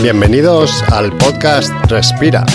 Bienvenidos 0.00 0.84
al 0.92 1.10
podcast 1.18 1.72
Respira, 1.90 2.46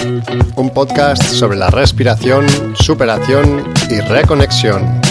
un 0.55 0.69
podcast 0.69 1.21
sobre 1.21 1.57
la 1.57 1.69
respiración, 1.69 2.47
superación 2.73 3.65
y 3.89 3.99
reconexión. 3.99 5.01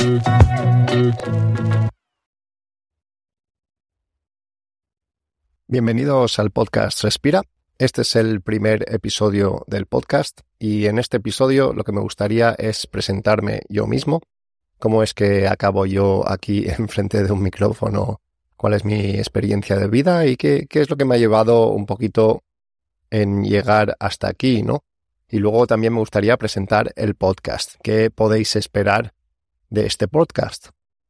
Bienvenidos 5.67 6.39
al 6.39 6.51
podcast 6.51 7.03
Respira. 7.03 7.43
Este 7.77 8.01
es 8.01 8.17
el 8.17 8.41
primer 8.41 8.91
episodio 8.91 9.65
del 9.67 9.85
podcast 9.85 10.41
y 10.59 10.87
en 10.87 10.99
este 10.99 11.19
episodio 11.19 11.75
lo 11.75 11.85
que 11.85 11.93
me 11.93 12.01
gustaría 12.01 12.53
es 12.53 12.87
presentarme 12.87 13.61
yo 13.69 13.87
mismo, 13.87 14.23
cómo 14.79 15.03
es 15.03 15.13
que 15.13 15.49
acabo 15.49 15.85
yo 15.85 16.27
aquí 16.27 16.65
enfrente 16.79 17.23
de 17.23 17.31
un 17.31 17.43
micrófono 17.43 18.22
cuál 18.63 18.75
es 18.75 18.85
mi 18.85 19.17
experiencia 19.17 19.77
de 19.77 19.89
vida 19.89 20.25
y 20.25 20.37
qué, 20.37 20.69
es 20.71 20.89
lo 20.89 20.97
que 20.97 21.05
me 21.05 21.17
ha 21.17 21.19
llevado 21.19 21.71
un 21.71 21.85
poquito 21.85 22.45
en 23.11 23.43
llegar 23.43 23.97
hasta 23.99 24.29
aquí, 24.29 24.63
¿no? 24.63 24.85
Y 25.29 25.41
luego 25.41 25.67
también 25.67 25.93
me 25.93 25.99
gustaría 25.99 26.37
presentar 26.37 26.93
el 26.95 27.17
podcast. 27.17 27.75
¿Qué 27.83 28.13
podéis 28.13 28.55
esperar 28.55 29.15
de 29.69 29.87
este 29.87 30.07
podcast? 30.07 30.69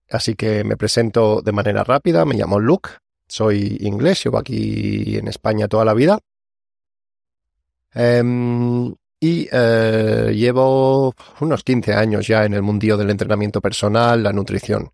Así 0.09 0.35
que 0.35 0.65
me 0.65 0.79
presento 0.79 1.43
de 1.43 1.53
manera 1.53 1.85
rápida. 1.85 2.25
Me 2.25 2.37
llamo 2.37 2.59
Luke. 2.59 2.89
Soy 3.29 3.77
inglés. 3.81 4.25
Llevo 4.25 4.39
aquí 4.39 5.19
en 5.19 5.29
España 5.29 5.69
toda 5.69 5.85
la 5.85 5.93
vida. 5.93 6.21
Em, 7.93 8.95
y 9.21 9.47
eh, 9.53 10.33
llevo 10.35 11.15
unos 11.41 11.63
15 11.65 11.93
años 11.93 12.27
ya 12.27 12.47
en 12.47 12.55
el 12.55 12.63
mundillo 12.63 12.97
del 12.97 13.11
entrenamiento 13.11 13.61
personal, 13.61 14.23
la 14.23 14.33
nutrición 14.33 14.91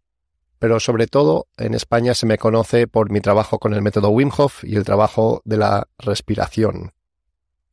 pero 0.59 0.81
sobre 0.81 1.07
todo 1.07 1.47
en 1.57 1.75
España 1.75 2.15
se 2.15 2.27
me 2.27 2.39
conoce 2.39 2.87
por 2.87 3.11
mi 3.11 3.21
trabajo 3.21 3.59
con 3.59 3.75
el 3.75 3.83
método 3.83 4.11
Wim 4.11 4.31
Hof 4.37 4.65
y 4.65 4.77
el 4.77 4.85
trabajo 4.85 5.43
de 5.45 5.57
la 5.57 5.89
respiración. 5.99 6.93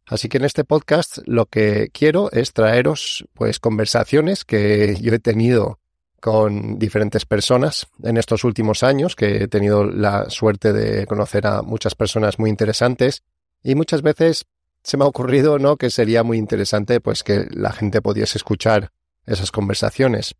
Así 0.05 0.29
que 0.29 0.37
en 0.37 0.45
este 0.45 0.63
podcast 0.63 1.17
lo 1.25 1.47
que 1.47 1.89
quiero 1.91 2.31
es 2.31 2.53
traeros 2.53 3.25
pues 3.33 3.59
conversaciones 3.59 4.45
que 4.45 4.97
yo 5.01 5.13
he 5.13 5.19
tenido 5.19 5.79
con 6.19 6.77
diferentes 6.77 7.25
personas 7.25 7.87
en 8.03 8.17
estos 8.17 8.43
últimos 8.43 8.83
años, 8.83 9.15
que 9.15 9.43
he 9.43 9.47
tenido 9.47 9.85
la 9.85 10.29
suerte 10.29 10.73
de 10.73 11.07
conocer 11.07 11.47
a 11.47 11.61
muchas 11.63 11.95
personas 11.95 12.39
muy 12.39 12.49
interesantes 12.49 13.23
y 13.63 13.75
muchas 13.75 14.03
veces 14.03 14.45
se 14.83 14.97
me 14.97 15.05
ha 15.05 15.07
ocurrido, 15.07 15.57
¿no? 15.57 15.77
que 15.77 15.89
sería 15.89 16.23
muy 16.23 16.37
interesante 16.37 17.01
pues 17.01 17.23
que 17.23 17.47
la 17.49 17.71
gente 17.71 18.01
pudiese 18.01 18.37
escuchar 18.37 18.91
esas 19.25 19.51
conversaciones. 19.51 20.35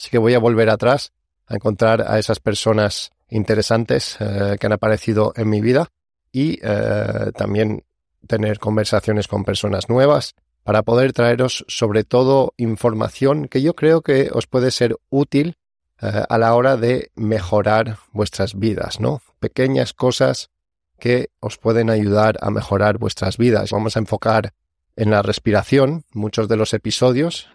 Así 0.00 0.10
que 0.10 0.18
voy 0.18 0.34
a 0.34 0.40
volver 0.40 0.68
atrás 0.68 1.12
a 1.46 1.54
encontrar 1.54 2.04
a 2.06 2.18
esas 2.18 2.40
personas 2.40 3.12
interesantes 3.28 4.16
eh, 4.20 4.56
que 4.58 4.66
han 4.66 4.72
aparecido 4.72 5.32
en 5.36 5.48
mi 5.48 5.60
vida 5.60 5.90
y 6.32 6.58
eh, 6.62 7.32
también 7.36 7.84
tener 8.26 8.58
conversaciones 8.58 9.28
con 9.28 9.44
personas 9.44 9.88
nuevas 9.88 10.34
para 10.62 10.82
poder 10.82 11.12
traeros 11.12 11.64
sobre 11.68 12.04
todo 12.04 12.54
información 12.56 13.48
que 13.48 13.60
yo 13.60 13.74
creo 13.74 14.02
que 14.02 14.30
os 14.32 14.46
puede 14.46 14.70
ser 14.70 14.96
útil 15.10 15.56
eh, 16.00 16.22
a 16.28 16.38
la 16.38 16.54
hora 16.54 16.76
de 16.76 17.10
mejorar 17.14 17.98
vuestras 18.12 18.58
vidas, 18.58 18.98
¿no? 18.98 19.20
Pequeñas 19.40 19.92
cosas 19.92 20.50
que 20.98 21.30
os 21.40 21.58
pueden 21.58 21.90
ayudar 21.90 22.38
a 22.40 22.50
mejorar 22.50 22.98
vuestras 22.98 23.36
vidas. 23.36 23.72
Vamos 23.72 23.96
a 23.96 24.00
enfocar 24.00 24.54
en 24.96 25.10
la 25.10 25.22
respiración 25.22 26.04
muchos 26.12 26.48
de 26.48 26.56
los 26.56 26.72
episodios, 26.72 27.48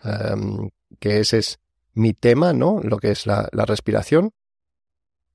que 0.99 1.21
ese 1.21 1.37
es 1.37 1.59
mi 1.93 2.13
tema, 2.13 2.53
¿no? 2.53 2.79
Lo 2.83 2.97
que 2.97 3.11
es 3.11 3.25
la, 3.25 3.49
respiración. 3.51 4.31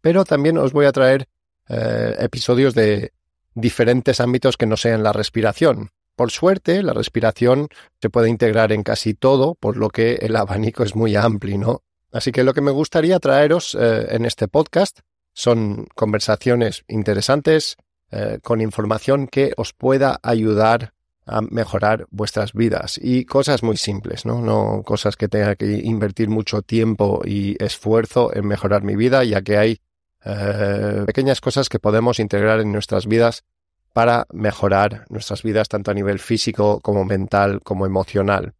Pero 0.01 0.25
también 0.25 0.59
os 0.59 0.73
voy 0.73 0.87
a 0.87 0.93
traer 0.93 1.29
eh, 1.69 2.17
episodios 2.19 2.75
de 2.75 3.13
diferentes 3.55 4.21
ámbitos 4.21 4.57
que 4.57 4.67
no 4.67 4.77
sean 4.77 5.03
la 5.03 5.13
respiración. 5.13 5.91
Por 6.17 6.31
suerte, 6.31 6.83
la 6.83 6.93
respiración 6.93 7.69
se 8.01 8.11
puede 8.11 8.29
integrar 8.29 8.73
en 8.73 8.83
casi 8.83 9.15
todo, 9.15 9.55
por 9.55 9.77
lo 9.77 9.89
que 9.89 10.15
el 10.15 10.37
abanico 10.37 10.85
es 10.85 10.95
muy 10.95 11.17
amplio, 11.17 11.59
¿no? 11.59 11.83
Así 12.13 12.31
que 12.31 12.45
lo 12.45 12.55
que 12.55 12.61
me 12.61 12.71
gustaría 12.71 13.19
traeros 13.19 13.75
eh, 13.75 14.07
en 14.11 14.25
este 14.25 14.47
podcast 14.47 15.01
son 15.33 15.87
conversaciones 15.95 16.85
interesantes, 16.87 17.77
eh, 18.13 18.39
con 18.43 18.61
información 18.61 19.27
que 19.27 19.53
os 19.57 19.73
pueda 19.73 20.21
ayudar 20.23 20.93
a 21.27 21.41
mejorar 21.41 22.07
vuestras 22.11 22.53
vidas 22.53 22.99
y 23.03 23.25
cosas 23.25 23.63
muy 23.63 23.77
simples, 23.77 24.27
¿no? 24.27 24.41
No 24.41 24.83
cosas 24.85 25.17
que 25.17 25.29
tenga 25.29 25.57
que 25.57 25.81
invertir 25.85 26.29
mucho 26.29 26.63
tiempo 26.63 27.23
y 27.25 27.57
esfuerzo 27.63 28.35
en 28.35 28.47
mejorar 28.47 28.83
mi 28.83 28.95
vida, 28.95 29.25
ya 29.25 29.43
que 29.43 29.57
hay 29.57 29.81
eh, 30.25 31.03
pequeñas 31.07 31.41
cosas 31.41 31.69
que 31.69 31.79
podemos 31.79 32.19
integrar 32.19 32.61
en 32.61 32.73
nuestras 32.73 33.07
vidas 33.07 33.45
para 33.93 34.27
mejorar 34.33 35.07
nuestras 35.09 35.43
vidas 35.43 35.69
tanto 35.69 35.91
a 35.91 35.95
nivel 35.95 36.19
físico 36.19 36.81
como 36.81 37.05
mental 37.05 37.61
como 37.63 37.87
emocional. 37.87 38.55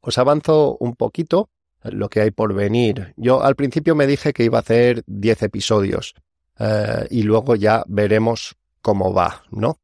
Os 0.00 0.18
avanzo 0.18 0.76
un 0.80 0.96
poquito 0.96 1.50
lo 1.82 2.08
que 2.08 2.20
hay 2.20 2.30
por 2.30 2.52
venir. 2.54 3.14
Yo 3.16 3.42
al 3.42 3.56
principio 3.56 3.94
me 3.94 4.06
dije 4.06 4.32
que 4.32 4.44
iba 4.44 4.58
a 4.58 4.62
hacer 4.62 5.02
10 5.06 5.44
episodios 5.44 6.14
eh, 6.58 7.06
y 7.10 7.22
luego 7.22 7.54
ya 7.54 7.84
veremos 7.86 8.56
cómo 8.82 9.14
va, 9.14 9.44
¿no? 9.50 9.78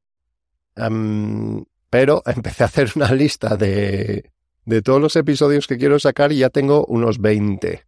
Pero 1.90 2.22
empecé 2.26 2.64
a 2.64 2.66
hacer 2.66 2.92
una 2.96 3.12
lista 3.12 3.56
de, 3.56 4.30
de 4.64 4.82
todos 4.82 5.00
los 5.00 5.16
episodios 5.16 5.66
que 5.66 5.78
quiero 5.78 5.98
sacar 5.98 6.32
y 6.32 6.38
ya 6.38 6.50
tengo 6.50 6.84
unos 6.86 7.18
20. 7.18 7.84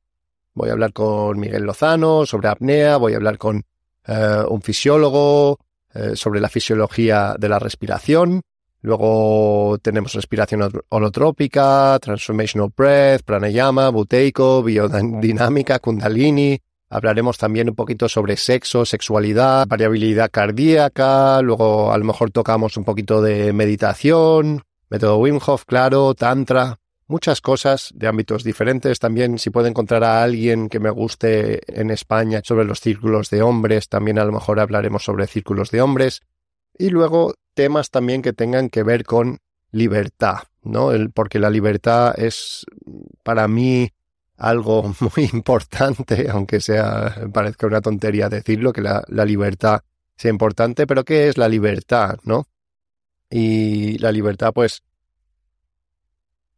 Voy 0.54 0.68
a 0.70 0.72
hablar 0.72 0.92
con 0.92 1.38
Miguel 1.38 1.64
Lozano 1.64 2.26
sobre 2.26 2.48
apnea, 2.48 2.96
voy 2.96 3.12
a 3.12 3.16
hablar 3.16 3.38
con 3.38 3.64
eh, 4.06 4.42
un 4.48 4.62
fisiólogo 4.62 5.58
eh, 5.94 6.16
sobre 6.16 6.40
la 6.40 6.48
fisiología 6.48 7.36
de 7.38 7.48
la 7.48 7.58
respiración. 7.58 8.40
Luego 8.80 9.78
tenemos 9.82 10.14
respiración 10.14 10.70
holotrópica, 10.88 11.98
transformational 12.00 12.72
breath, 12.76 13.22
pranayama, 13.22 13.88
buteico, 13.90 14.62
biodinámica, 14.62 15.78
kundalini, 15.80 16.60
Hablaremos 16.90 17.36
también 17.36 17.68
un 17.68 17.74
poquito 17.74 18.08
sobre 18.08 18.36
sexo, 18.36 18.84
sexualidad, 18.86 19.66
variabilidad 19.66 20.30
cardíaca, 20.30 21.42
luego 21.42 21.92
a 21.92 21.98
lo 21.98 22.04
mejor 22.04 22.30
tocamos 22.30 22.76
un 22.76 22.84
poquito 22.84 23.20
de 23.20 23.52
meditación, 23.52 24.62
método 24.88 25.18
Wim 25.18 25.38
Hof, 25.44 25.64
claro, 25.66 26.14
tantra, 26.14 26.78
muchas 27.06 27.40
cosas 27.40 27.90
de 27.94 28.06
ámbitos 28.06 28.44
diferentes. 28.44 28.98
También 29.00 29.38
si 29.38 29.50
puedo 29.50 29.66
encontrar 29.66 30.04
a 30.04 30.22
alguien 30.22 30.68
que 30.68 30.80
me 30.80 30.90
guste 30.90 31.60
en 31.80 31.90
España 31.90 32.40
sobre 32.44 32.64
los 32.64 32.80
círculos 32.80 33.28
de 33.30 33.42
hombres, 33.42 33.88
también 33.88 34.18
a 34.18 34.24
lo 34.24 34.32
mejor 34.32 34.60
hablaremos 34.60 35.04
sobre 35.04 35.26
círculos 35.26 35.70
de 35.70 35.82
hombres. 35.82 36.22
Y 36.78 36.90
luego 36.90 37.34
temas 37.54 37.90
también 37.90 38.22
que 38.22 38.32
tengan 38.32 38.70
que 38.70 38.82
ver 38.82 39.04
con 39.04 39.38
libertad, 39.72 40.44
¿no? 40.62 40.90
Porque 41.12 41.38
la 41.38 41.50
libertad 41.50 42.14
es 42.18 42.64
para 43.24 43.48
mí 43.48 43.90
algo 44.38 44.94
muy 45.16 45.28
importante, 45.32 46.28
aunque 46.30 46.60
sea 46.60 47.14
parezca 47.32 47.66
una 47.66 47.80
tontería 47.80 48.28
decirlo, 48.28 48.72
que 48.72 48.80
la, 48.80 49.04
libertad 49.08 49.80
sea 50.16 50.30
importante, 50.30 50.86
pero 50.86 51.04
¿qué 51.04 51.28
es 51.28 51.36
la 51.36 51.48
libertad, 51.48 52.18
no? 52.24 52.46
Y 53.30 53.98
la 53.98 54.10
libertad, 54.10 54.52
pues, 54.54 54.82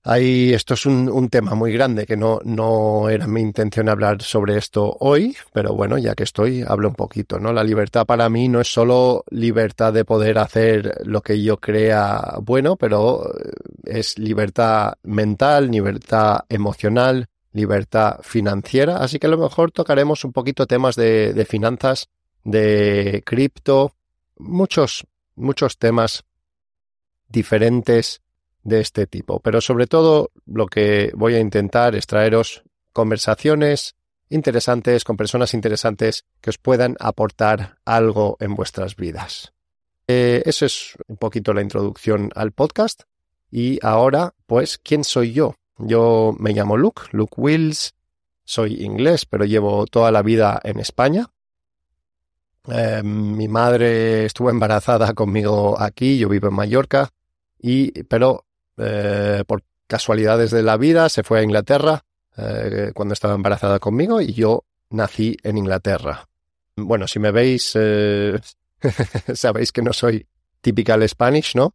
Ahí, 0.03 0.55
esto 0.55 0.73
es 0.73 0.87
un, 0.87 1.11
un, 1.11 1.29
tema 1.29 1.55
muy 1.55 1.75
grande 1.75 2.07
que 2.07 2.17
no, 2.17 2.41
no 2.43 3.11
era 3.11 3.27
mi 3.27 3.43
intención 3.43 3.91
hablar 3.91 4.23
sobre 4.23 4.57
esto 4.57 4.97
hoy, 5.01 5.37
pero 5.53 5.75
bueno, 5.75 5.99
ya 5.99 6.15
que 6.15 6.23
estoy, 6.23 6.65
hablo 6.67 6.89
un 6.89 6.95
poquito, 6.95 7.39
¿no? 7.39 7.53
La 7.53 7.63
libertad 7.63 8.07
para 8.07 8.31
mí 8.31 8.49
no 8.49 8.63
es 8.63 8.73
solo 8.73 9.25
libertad 9.29 9.93
de 9.93 10.07
poder 10.07 10.39
hacer 10.39 11.03
lo 11.05 11.21
que 11.21 11.43
yo 11.43 11.59
crea 11.59 12.37
bueno, 12.41 12.77
pero 12.77 13.31
es 13.85 14.19
libertad 14.19 14.95
mental, 15.03 15.71
libertad 15.71 16.47
emocional, 16.49 17.27
libertad 17.53 18.21
financiera, 18.23 18.99
así 18.99 19.19
que 19.19 19.27
a 19.27 19.31
lo 19.31 19.39
mejor 19.39 19.73
tocaremos 19.73 20.25
un 20.25 20.33
poquito 20.33 20.67
temas 20.67 20.97
de, 20.97 21.33
de 21.33 21.45
finanzas, 21.45 22.09
de 22.45 23.23
cripto, 23.27 23.95
muchos, 24.39 25.07
muchos 25.35 25.79
temas 25.79 26.25
diferentes 27.29 28.23
de 28.63 28.81
este 28.81 29.07
tipo. 29.07 29.41
Pero 29.41 29.61
sobre 29.61 29.87
todo 29.87 30.31
lo 30.47 30.67
que 30.67 31.13
voy 31.15 31.35
a 31.35 31.41
intentar 31.41 31.95
es 31.95 32.07
traeros 32.07 32.63
conversaciones 32.93 33.95
interesantes 34.29 35.05
con 35.05 35.17
personas 35.17 35.55
interesantes 35.55 36.25
que 36.41 36.51
os 36.51 36.59
puedan 36.59 36.97
aportar 37.01 37.79
algo 37.85 38.37
en 38.41 38.55
vuestras 38.55 38.97
vidas. 38.97 39.53
Eh, 40.07 40.43
eso 40.47 40.67
es 40.67 40.95
un 41.07 41.17
poquito 41.17 41.53
la 41.53 41.63
introducción 41.63 42.31
al 42.35 42.53
podcast. 42.53 43.03
Y 43.51 43.85
ahora, 43.85 44.35
pues, 44.47 44.79
¿quién 44.79 45.05
soy 45.05 45.33
yo? 45.33 45.57
Yo 45.83 46.35
me 46.39 46.53
llamo 46.53 46.77
Luke, 46.77 47.03
Luke 47.13 47.35
Wills, 47.37 47.95
soy 48.45 48.83
inglés, 48.83 49.27
pero 49.27 49.45
llevo 49.45 49.87
toda 49.87 50.11
la 50.11 50.23
vida 50.23 50.61
en 50.65 50.81
España. 50.81 51.31
Eh, 52.69 53.03
mi 53.03 53.49
madre 53.49 54.27
estuvo 54.27 54.51
embarazada 54.51 55.15
conmigo 55.15 55.81
aquí, 55.81 56.19
yo 56.19 56.29
vivo 56.29 56.49
en 56.49 56.55
Mallorca, 56.55 57.11
y, 57.59 58.03
pero 58.05 58.45
eh, 58.77 59.45
por 59.47 59.63
casualidades 59.87 60.51
de 60.51 60.63
la 60.63 60.77
vida 60.77 61.09
se 61.09 61.23
fue 61.23 61.41
a 61.41 61.43
Inglaterra 61.43 62.05
eh, 62.37 62.93
cuando 62.95 63.15
estaba 63.15 63.35
embarazada 63.35 63.79
conmigo 63.79 64.21
y 64.21 64.35
yo 64.35 64.65
nací 64.91 65.37
en 65.43 65.59
Inglaterra. 65.59 66.29
Bueno, 66.77 67.07
si 67.09 67.19
me 67.19 67.31
veis, 67.31 67.73
sabéis 69.35 69.73
que 69.73 69.83
no 69.83 69.93
soy 69.93 70.27
typical 70.61 71.09
Spanish, 71.09 71.55
¿no? 71.55 71.75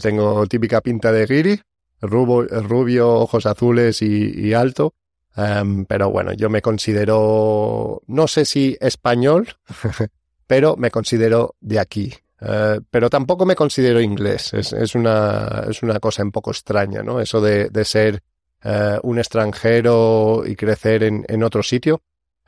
Tengo 0.00 0.46
típica 0.46 0.80
pinta 0.80 1.12
de 1.12 1.26
giri, 1.26 1.60
rubio, 2.00 2.46
rubio 2.62 3.08
ojos 3.14 3.46
azules 3.46 4.02
y, 4.02 4.52
alto. 4.54 4.94
Em, 5.36 5.84
pero 5.84 6.10
bueno, 6.10 6.32
yo 6.32 6.50
me 6.50 6.60
considero, 6.60 8.02
no 8.06 8.26
sé 8.26 8.44
si 8.44 8.76
español, 8.80 9.48
pero 10.46 10.76
me 10.76 10.90
considero 10.90 11.54
de 11.60 11.78
aquí. 11.78 12.12
Eh, 12.40 12.80
pero 12.90 13.10
tampoco 13.10 13.44
me 13.44 13.54
considero 13.54 14.00
inglés. 14.00 14.54
Es, 14.54 14.94
una, 14.94 15.64
es 15.68 15.82
una 15.82 16.00
cosa 16.00 16.22
un 16.22 16.32
poco 16.32 16.50
extraña, 16.50 17.02
¿no? 17.02 17.20
Eso 17.20 17.40
de, 17.40 17.68
de 17.68 17.84
ser 17.84 18.22
eh, 18.62 18.98
un 19.02 19.18
extranjero 19.18 20.42
y 20.46 20.56
crecer 20.56 21.02
en, 21.02 21.24
en, 21.28 21.42
otro 21.42 21.62
sitio, 21.62 22.02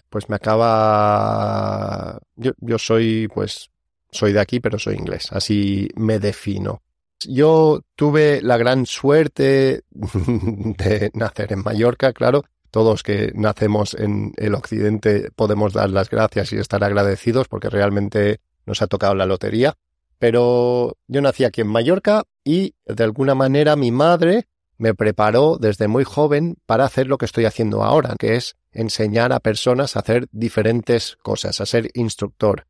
pues 0.09 0.29
me 0.29 0.37
acaba. 0.37 2.19
Yo, 2.37 2.53
yo 2.59 2.79
soy, 2.79 3.29
pues, 3.33 3.71
soy 4.11 4.33
de 4.33 4.41
aquí, 4.41 4.61
pero 4.61 4.79
soy 4.79 4.97
inglés. 4.97 5.29
Así 5.31 5.89
me 5.97 6.19
defino. 6.19 6.83
Yo 7.27 7.83
tuve 7.97 8.41
la 8.43 8.57
gran 8.57 8.87
suerte 8.87 9.83
de 9.91 11.11
nacer 11.15 11.53
en 11.53 11.63
Mallorca, 11.63 12.13
claro. 12.13 12.45
Todos 12.71 13.03
que 13.03 13.33
nacemos 13.35 13.95
en 13.95 14.33
el 14.37 14.55
occidente 14.55 15.31
podemos 15.37 15.75
dar 15.75 15.91
las 15.91 16.09
gracias 16.09 16.53
y 16.53 16.57
estar 16.57 16.83
agradecidos 16.83 17.49
porque 17.49 17.69
realmente 17.69 18.41
nos 18.65 18.81
ha 18.81 18.87
tocado 18.87 19.15
la 19.15 19.27
lotería. 19.27 19.75
Pero 20.19 20.97
yo 21.07 21.21
nací 21.21 21.45
aquí 21.45 21.61
en 21.61 21.67
Mallorca 21.67 22.25
y 22.45 22.75
de 22.87 23.05
alguna 23.05 23.35
manera 23.35 23.77
mi 23.77 23.91
madre 23.91 24.49
me 24.79 24.95
preparó 24.95 25.59
desde 25.61 25.87
muy 25.87 26.05
joven 26.05 26.57
para 26.65 26.85
hacer 26.85 27.09
lo 27.09 27.19
que 27.19 27.27
estoy 27.27 27.45
haciendo 27.45 27.85
ahora, 27.85 28.15
que 28.19 28.37
es 28.37 28.57
enseñar 28.73 29.33
a 29.33 29.41
personas 29.41 29.97
a 29.97 30.01
hacer 30.01 30.27
diferentes 30.33 31.17
cosas, 31.23 31.61
a 31.61 31.67
ser 31.67 31.91
instructor 31.95 32.67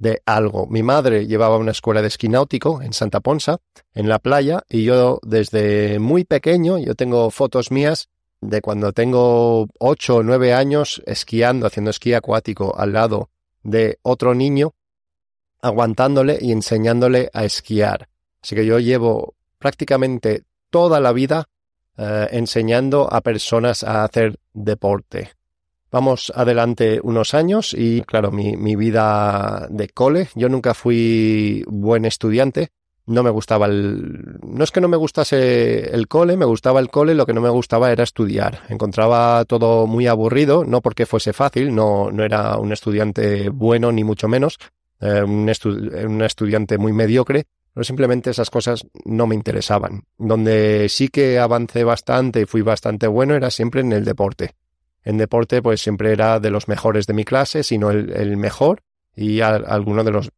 de 0.00 0.22
algo. 0.24 0.66
Mi 0.66 0.82
madre 0.82 1.26
llevaba 1.26 1.58
una 1.58 1.70
escuela 1.70 2.00
de 2.00 2.08
esquí 2.08 2.28
náutico 2.28 2.80
en 2.82 2.94
Santa 2.94 3.20
Ponsa, 3.20 3.58
en 3.94 4.08
la 4.08 4.18
playa, 4.18 4.64
y 4.68 4.82
yo 4.82 5.20
desde 5.22 5.98
muy 5.98 6.24
pequeño, 6.24 6.78
yo 6.78 6.94
tengo 6.94 7.30
fotos 7.30 7.70
mías 7.70 8.08
de 8.40 8.62
cuando 8.62 8.92
tengo 8.92 9.68
ocho 9.78 10.16
o 10.16 10.22
nueve 10.22 10.54
años 10.54 11.02
esquiando, 11.04 11.66
haciendo 11.66 11.90
esquí 11.90 12.14
acuático 12.14 12.74
al 12.76 12.94
lado 12.94 13.28
de 13.62 13.98
otro 14.02 14.34
niño, 14.34 14.72
aguantándole 15.60 16.38
y 16.40 16.50
enseñándole 16.50 17.28
a 17.34 17.44
esquiar. 17.44 18.08
Así 18.42 18.56
que 18.56 18.64
yo 18.64 18.78
llevo 18.78 19.34
prácticamente 19.58 20.44
toda 20.70 20.98
la 21.00 21.12
vida 21.12 21.46
eh, 21.98 22.28
enseñando 22.32 23.06
a 23.12 23.20
personas 23.20 23.84
a 23.84 24.04
hacer 24.04 24.38
deporte. 24.54 25.32
Vamos 25.92 26.32
adelante 26.36 27.00
unos 27.02 27.34
años 27.34 27.74
y 27.76 28.02
claro, 28.02 28.30
mi, 28.30 28.56
mi 28.56 28.76
vida 28.76 29.66
de 29.70 29.88
cole, 29.88 30.28
yo 30.34 30.48
nunca 30.48 30.72
fui 30.72 31.64
buen 31.66 32.04
estudiante, 32.04 32.70
no 33.10 33.24
me 33.24 33.30
gustaba 33.30 33.66
el... 33.66 34.38
No 34.42 34.62
es 34.62 34.70
que 34.70 34.80
no 34.80 34.86
me 34.86 34.96
gustase 34.96 35.92
el 35.92 36.06
cole, 36.06 36.36
me 36.36 36.44
gustaba 36.44 36.78
el 36.78 36.90
cole, 36.90 37.14
lo 37.14 37.26
que 37.26 37.34
no 37.34 37.40
me 37.40 37.48
gustaba 37.48 37.90
era 37.90 38.04
estudiar. 38.04 38.60
Encontraba 38.68 39.44
todo 39.46 39.88
muy 39.88 40.06
aburrido, 40.06 40.64
no 40.64 40.80
porque 40.80 41.06
fuese 41.06 41.32
fácil, 41.32 41.74
no, 41.74 42.10
no 42.12 42.24
era 42.24 42.56
un 42.56 42.72
estudiante 42.72 43.48
bueno 43.48 43.90
ni 43.90 44.04
mucho 44.04 44.28
menos, 44.28 44.58
eh, 45.00 45.22
un, 45.24 45.50
un 46.06 46.22
estudiante 46.22 46.78
muy 46.78 46.92
mediocre, 46.92 47.46
pero 47.74 47.82
simplemente 47.82 48.30
esas 48.30 48.48
cosas 48.48 48.86
no 49.04 49.26
me 49.26 49.34
interesaban. 49.34 50.04
Donde 50.16 50.88
sí 50.88 51.08
que 51.08 51.40
avancé 51.40 51.82
bastante 51.82 52.42
y 52.42 52.46
fui 52.46 52.62
bastante 52.62 53.08
bueno 53.08 53.34
era 53.34 53.50
siempre 53.50 53.80
en 53.80 53.92
el 53.92 54.04
deporte 54.04 54.54
en 55.04 55.18
deporte 55.18 55.62
pues 55.62 55.80
siempre 55.80 56.12
era 56.12 56.40
de 56.40 56.50
los 56.50 56.68
mejores 56.68 57.06
de 57.06 57.14
mi 57.14 57.24
clase, 57.24 57.62
sino 57.62 57.90
el, 57.90 58.36
mejor 58.36 58.82
y 59.14 59.40
alguno 59.40 60.04
de 60.04 60.10
los 60.10 60.30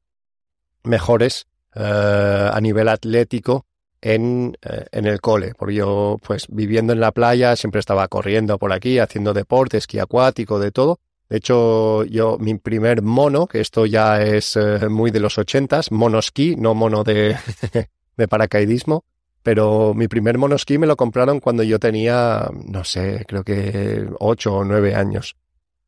mejores 0.84 1.46
eh, 1.74 2.50
a 2.52 2.60
nivel 2.60 2.88
atlético 2.88 3.66
en, 4.00 4.56
eh, 4.62 4.86
en, 4.92 5.06
el 5.06 5.20
cole, 5.20 5.52
porque 5.56 5.76
yo 5.76 6.16
pues 6.26 6.46
viviendo 6.48 6.92
en 6.92 7.00
la 7.00 7.12
playa 7.12 7.56
siempre 7.56 7.80
estaba 7.80 8.08
corriendo 8.08 8.58
por 8.58 8.72
aquí, 8.72 8.98
haciendo 8.98 9.32
deporte, 9.32 9.78
esquí 9.78 9.98
acuático, 9.98 10.58
de 10.58 10.72
todo. 10.72 10.98
De 11.28 11.38
hecho, 11.38 12.04
yo 12.04 12.36
mi 12.38 12.54
primer 12.56 13.00
mono, 13.00 13.46
que 13.46 13.60
esto 13.60 13.86
ya 13.86 14.20
es 14.20 14.56
eh, 14.56 14.88
muy 14.90 15.10
de 15.10 15.20
los 15.20 15.38
ochentas, 15.38 15.90
monosquí, 15.90 16.56
no 16.56 16.74
mono 16.74 17.04
de, 17.04 17.36
de 18.16 18.28
paracaidismo, 18.28 19.04
pero 19.42 19.92
mi 19.94 20.08
primer 20.08 20.38
monosquí 20.38 20.78
me 20.78 20.86
lo 20.86 20.96
compraron 20.96 21.40
cuando 21.40 21.62
yo 21.62 21.78
tenía, 21.78 22.48
no 22.66 22.84
sé, 22.84 23.24
creo 23.26 23.42
que 23.42 24.06
ocho 24.18 24.54
o 24.54 24.64
nueve 24.64 24.94
años. 24.94 25.36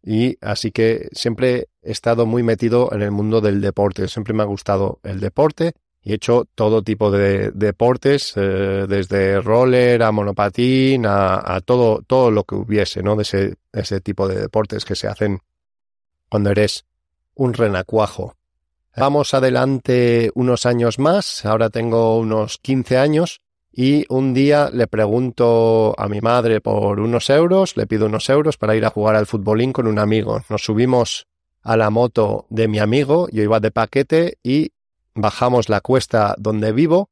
Y 0.03 0.37
así 0.43 0.71
que 0.71 1.09
siempre 1.13 1.69
he 1.83 1.93
estado 1.93 2.27
muy 2.27 2.43
metido 2.43 2.93
en 2.93 3.03
el 3.03 3.11
mundo 3.11 3.41
del 3.41 3.61
deporte. 3.61 4.07
Siempre 4.09 4.35
me 4.35 4.43
ha 4.43 4.47
gustado 4.47 5.01
el 5.03 5.19
deporte 5.21 5.73
y 6.03 6.13
he 6.13 6.17
hecho 6.17 6.47
todo 6.55 6.83
tipo 6.83 7.11
de 7.11 7.51
deportes, 7.53 8.35
eh, 8.37 8.85
desde 8.87 9.41
roller 9.41 10.03
a 10.03 10.13
monopatín, 10.13 11.07
a, 11.07 11.61
todo, 11.65 12.03
todo 12.07 12.31
lo 12.31 12.45
que 12.45 12.57
hubiese, 12.57 13.03
¿no? 13.03 13.17
De 13.17 13.23
ese, 13.23 13.55
ese 13.73 14.01
tipo 14.01 14.29
de 14.29 14.39
deportes 14.39 14.85
que 14.85 14.95
se 14.95 15.09
hacen 15.09 15.41
cuando 16.29 16.51
eres 16.51 16.85
un 17.35 17.55
renacuajo. 17.55 18.35
Vamos 18.97 19.33
adelante 19.33 20.31
unos 20.35 20.67
años 20.67 20.99
más, 20.99 21.47
ahora 21.47 21.71
tengo 21.71 22.19
unos 22.19 22.59
15 22.59 22.99
años 22.99 23.41
y 23.77 24.05
un 24.09 24.35
día 24.35 24.71
le 24.73 24.87
pregunto 24.87 25.95
a 25.99 26.09
mi 26.09 26.21
madre 26.21 26.61
por 26.61 27.01
unos 27.01 27.29
euros, 27.29 27.77
le 27.77 27.89
pido 27.89 28.07
unos 28.07 28.29
euros 28.29 28.57
para 28.57 28.77
ir 28.77 28.85
a 28.85 28.91
jugar 28.91 29.17
al 29.17 29.27
futbolín 29.27 29.73
con 29.73 29.89
un 29.89 29.99
amigo. 29.99 30.41
Nos 30.49 30.63
subimos 30.63 31.27
a 31.63 31.77
la 31.77 31.91
moto 31.91 32.47
de 32.51 32.69
mi 32.69 32.79
amigo, 32.79 33.29
yo 33.33 33.43
iba 33.43 33.59
de 33.59 33.73
paquete 33.73 34.39
y 34.45 34.71
bajamos 35.15 35.69
la 35.69 35.81
cuesta 35.81 36.37
donde 36.39 36.71
vivo 36.71 37.11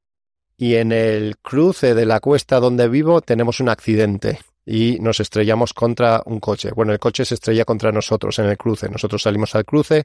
y 0.56 0.76
en 0.76 0.92
el 0.92 1.36
cruce 1.38 1.94
de 1.94 2.06
la 2.06 2.20
cuesta 2.20 2.60
donde 2.60 2.88
vivo 2.88 3.22
tenemos 3.22 3.58
un 3.58 3.68
accidente 3.68 4.38
y 4.64 4.98
nos 5.00 5.18
estrellamos 5.18 5.72
contra 5.72 6.22
un 6.26 6.38
coche. 6.38 6.70
Bueno, 6.70 6.92
el 6.92 7.00
coche 7.00 7.24
se 7.24 7.34
estrella 7.34 7.64
contra 7.64 7.90
nosotros 7.90 8.38
en 8.38 8.46
el 8.46 8.56
cruce. 8.56 8.88
Nosotros 8.88 9.22
salimos 9.22 9.56
al 9.56 9.64
cruce 9.64 10.04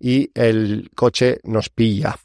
y 0.00 0.32
el 0.34 0.90
coche 0.96 1.38
nos 1.44 1.68
pilla 1.68 2.18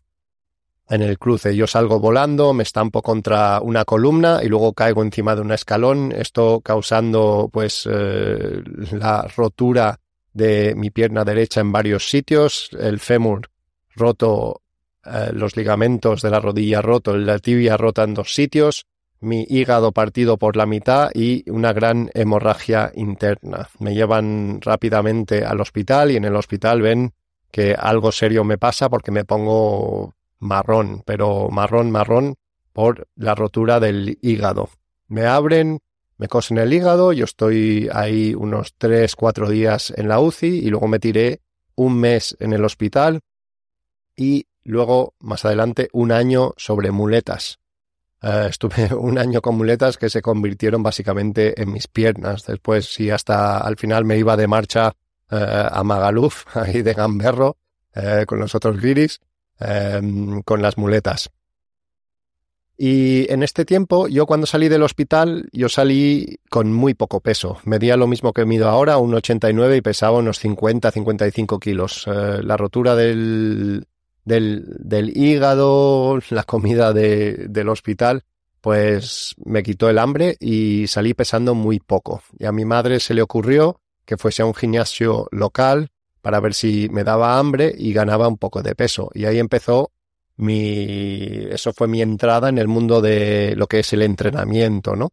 en 0.92 1.02
el 1.02 1.18
cruce. 1.18 1.56
Yo 1.56 1.68
salgo 1.68 2.00
volando, 2.00 2.54
me 2.54 2.64
estampo 2.64 3.02
contra 3.02 3.62
una 3.62 3.86
columna 3.86 4.42
y 4.44 4.48
luego 4.48 4.74
caigo 4.74 5.02
encima 5.02 5.36
de 5.36 5.42
un 5.42 5.54
escalón, 5.54 6.12
esto 6.12 6.60
causando 6.62 7.50
pues 7.52 7.88
eh, 7.90 8.62
la 8.92 9.26
rotura 9.36 10.00
de 10.34 10.76
mi 10.76 10.90
pierna 10.90 11.24
derecha 11.24 11.62
en 11.62 11.72
varios 11.72 12.10
sitios, 12.10 12.70
el 12.78 13.00
fémur 13.00 13.50
roto, 13.96 14.62
eh, 15.06 15.31
los 15.33 15.56
ligamentos 15.56 16.21
de 16.21 16.30
la 16.30 16.42
rodilla 16.42 16.81
roto, 16.81 17.16
la 17.16 17.40
tibia 17.40 17.78
rota 17.78 18.04
en 18.04 18.14
dos 18.14 18.36
sitios, 18.36 18.86
mi 19.21 19.45
hígado 19.48 19.94
partido 19.94 20.38
por 20.38 20.57
la 20.57 20.66
mitad 20.66 21.10
y 21.14 21.50
una 21.50 21.71
gran 21.71 22.10
hemorragia 22.14 22.92
interna. 22.95 23.69
Me 23.80 23.94
llevan 23.94 24.60
rápidamente 24.60 25.45
al 25.45 25.62
hospital 25.62 26.12
y 26.12 26.18
en 26.18 26.26
el 26.26 26.36
hospital 26.36 26.81
ven 26.81 27.14
que 27.50 27.76
algo 27.78 28.12
serio 28.12 28.44
me 28.44 28.57
pasa 28.57 28.90
porque 28.90 29.12
me 29.12 29.24
pongo 29.24 30.16
marrón, 30.42 31.04
pero 31.06 31.50
marrón, 31.50 31.92
marrón 31.92 32.36
por 32.74 33.07
la 33.16 33.36
rotura 33.36 33.80
del 33.80 34.18
hígado. 34.21 34.69
Me 35.07 35.26
abren, 35.26 35.80
me 36.18 36.28
cosen 36.28 36.57
el 36.57 36.74
hígado, 36.74 37.14
yo 37.14 37.26
estoy 37.26 37.90
ahí 37.94 38.36
unos 38.36 38.76
tres, 38.78 39.16
cuatro 39.16 39.50
días 39.50 39.94
en 39.95 40.10
la 40.10 40.19
UCI 40.19 40.60
y 40.60 40.69
luego 40.69 40.88
me 40.88 41.00
tiré 41.00 41.42
un 41.76 41.98
mes 41.98 42.36
en 42.40 42.54
el 42.54 42.66
hospital 42.66 43.21
y 44.16 44.48
luego 44.64 45.16
más 45.19 45.45
adelante 45.45 45.90
un 45.94 46.12
año 46.12 46.54
sobre 46.57 46.92
muletas. 46.92 47.60
Eh, 48.21 48.48
estuve 48.50 48.94
un 48.95 49.18
año 49.18 49.42
con 49.42 49.56
muletas 49.57 49.98
que 49.98 50.10
se 50.10 50.21
convirtieron 50.21 50.83
básicamente 50.83 51.60
en 51.62 51.71
mis 51.71 51.88
piernas. 51.88 52.45
Después, 52.45 52.86
sí, 52.86 53.10
hasta 53.10 53.60
al 53.60 53.78
final 53.78 54.06
me 54.06 54.18
iba 54.18 54.38
de 54.38 54.48
marcha 54.48 54.94
eh, 55.30 55.68
a 55.71 55.83
Magaluf, 55.83 56.45
ahí 56.56 56.81
de 56.81 56.94
Gamberro, 56.94 57.57
eh, 57.94 58.26
con 58.28 58.40
los 58.40 58.54
otros 58.56 58.80
guiris, 58.80 59.19
Em, 59.61 60.41
con 60.41 60.61
las 60.61 60.77
muletas. 60.77 61.30
Y 62.77 63.31
en 63.31 63.44
este 63.44 63.63
tiempo, 63.63 64.07
yo 64.07 64.25
cuando 64.25 64.47
salí 64.47 64.69
del 64.69 64.81
hospital, 64.81 65.47
yo 65.51 65.69
salí 65.69 66.39
con 66.49 66.73
muy 66.73 66.95
poco 66.95 67.19
peso. 67.19 67.59
Medía 67.63 67.95
lo 67.95 68.07
mismo 68.07 68.33
que 68.33 68.45
mido 68.45 68.68
ahora, 68.68 68.97
un 68.97 69.13
89 69.13 69.77
y 69.77 69.81
pesaba 69.81 70.18
unos 70.18 70.39
50, 70.39 70.89
55 70.89 71.59
kilos. 71.59 72.06
Eh, 72.07 72.39
la 72.41 72.57
rotura 72.57 72.95
del, 72.95 73.85
del, 74.25 75.11
hígado, 75.15 76.18
la 76.31 76.44
comida 76.44 76.91
de, 76.91 77.45
del 77.47 77.69
hospital, 77.69 78.23
pues 78.61 79.35
me 79.45 79.61
quitó 79.61 79.87
el 79.87 79.99
hambre 79.99 80.37
y 80.39 80.87
salí 80.87 81.13
pesando 81.13 81.53
muy 81.53 81.80
poco. 81.80 82.23
Y 82.39 82.45
a 82.45 82.51
mi 82.51 82.65
madre 82.65 82.99
se 82.99 83.13
le 83.13 83.21
ocurrió 83.21 83.80
que 84.06 84.18
fuese 84.18 84.41
a 84.41 84.45
un 84.45 84.56
gimnasio 84.56 85.27
local 85.31 85.91
para 86.21 86.40
ver 86.40 86.54
si 86.54 86.87
me 86.90 87.04
daba 87.04 87.37
hambre 87.37 87.73
y 87.78 87.94
ganaba 87.94 88.28
un 88.28 88.37
poco 88.37 88.61
de 88.61 88.75
peso. 88.75 89.09
Y 89.13 89.25
ahí 89.25 89.40
empezó 89.40 89.92
mi, 90.37 91.47
eso 91.49 91.73
fue 91.73 91.87
mi 91.87 92.01
entrada 92.01 92.49
en 92.49 92.57
el 92.57 92.68
mundo 92.68 93.01
de 93.01 93.54
lo 93.56 93.68
que 93.68 93.80
es 93.80 93.94
el 93.94 94.01
entrenamiento, 94.01 94.95
¿no? 94.95 95.11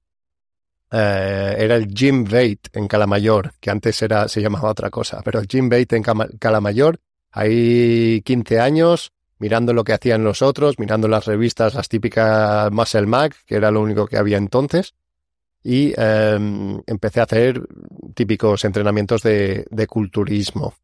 Eh, 0.90 1.56
era 1.58 1.76
el 1.76 1.88
Gym 1.88 2.24
Bait 2.24 2.68
en 2.72 2.88
Calamayor, 2.88 3.52
que 3.60 3.70
antes 3.70 4.00
era, 4.00 4.26
se 4.28 4.40
llamaba 4.40 4.70
otra 4.70 4.88
cosa, 4.88 5.20
pero 5.22 5.38
el 5.38 5.46
Gym 5.46 5.68
Bait 5.68 5.92
en 5.92 6.02
Calamayor, 6.38 6.98
ahí 7.32 8.22
15 8.22 8.58
años, 8.60 9.12
mirando 9.38 9.72
lo 9.72 9.84
que 9.84 9.92
hacían 9.92 10.24
los 10.24 10.40
otros, 10.42 10.78
mirando 10.78 11.08
las 11.08 11.26
revistas, 11.26 11.74
las 11.74 11.88
típicas 11.88 12.70
Muscle 12.72 13.06
Mag, 13.06 13.34
que 13.46 13.56
era 13.56 13.70
lo 13.70 13.82
único 13.82 14.06
que 14.06 14.16
había 14.16 14.38
entonces, 14.38 14.94
y 15.62 15.92
em, 15.96 16.80
empecé 16.86 17.20
a 17.20 17.24
hacer 17.24 17.60
típicos 18.14 18.64
entrenamientos 18.64 19.22
de, 19.22 19.86
culturismo. 19.88 20.74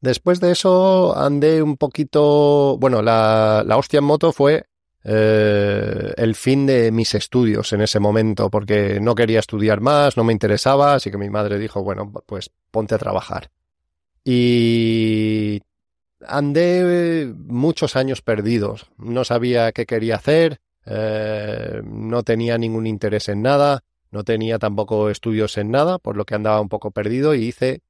Después 0.00 0.40
de 0.40 0.52
eso 0.52 1.16
andé 1.16 1.62
un 1.62 1.76
poquito, 1.76 2.78
bueno, 2.78 3.02
la, 3.02 3.64
hostia 3.76 3.98
en 3.98 4.04
moto 4.04 4.32
fue 4.32 4.64
eh, 5.04 6.14
el 6.16 6.34
fin 6.34 6.66
de 6.66 6.90
mis 6.90 7.14
estudios 7.14 7.72
en 7.74 7.82
ese 7.82 8.00
momento, 8.00 8.50
porque 8.50 8.98
no 9.00 9.14
quería 9.14 9.40
estudiar 9.40 9.80
más, 9.80 10.16
no 10.16 10.24
me 10.24 10.32
interesaba, 10.32 10.94
así 10.94 11.10
que 11.10 11.18
mi 11.18 11.28
madre 11.28 11.58
dijo, 11.58 11.82
bueno, 11.82 12.10
pues 12.26 12.50
ponte 12.70 12.94
a 12.94 12.98
trabajar. 12.98 13.50
Y 14.24 15.60
andé 16.26 17.32
muchos 17.36 17.94
años 17.94 18.22
perdidos, 18.22 18.90
no 18.96 19.24
sabía 19.24 19.72
qué 19.72 19.84
quería 19.84 20.16
hacer, 20.16 20.60
eh, 20.86 21.82
no 21.84 22.22
tenía 22.22 22.56
ningún 22.56 22.86
interés 22.86 23.28
en 23.28 23.42
nada, 23.42 23.84
no 24.10 24.24
tenía 24.24 24.58
tampoco 24.58 25.10
estudios 25.10 25.58
en 25.58 25.70
nada, 25.70 25.98
por 25.98 26.16
lo 26.16 26.24
que 26.24 26.34
andaba 26.34 26.60
un 26.60 26.70
poco 26.70 26.90
perdido 26.90 27.34
y 27.34 27.44
hice 27.44 27.82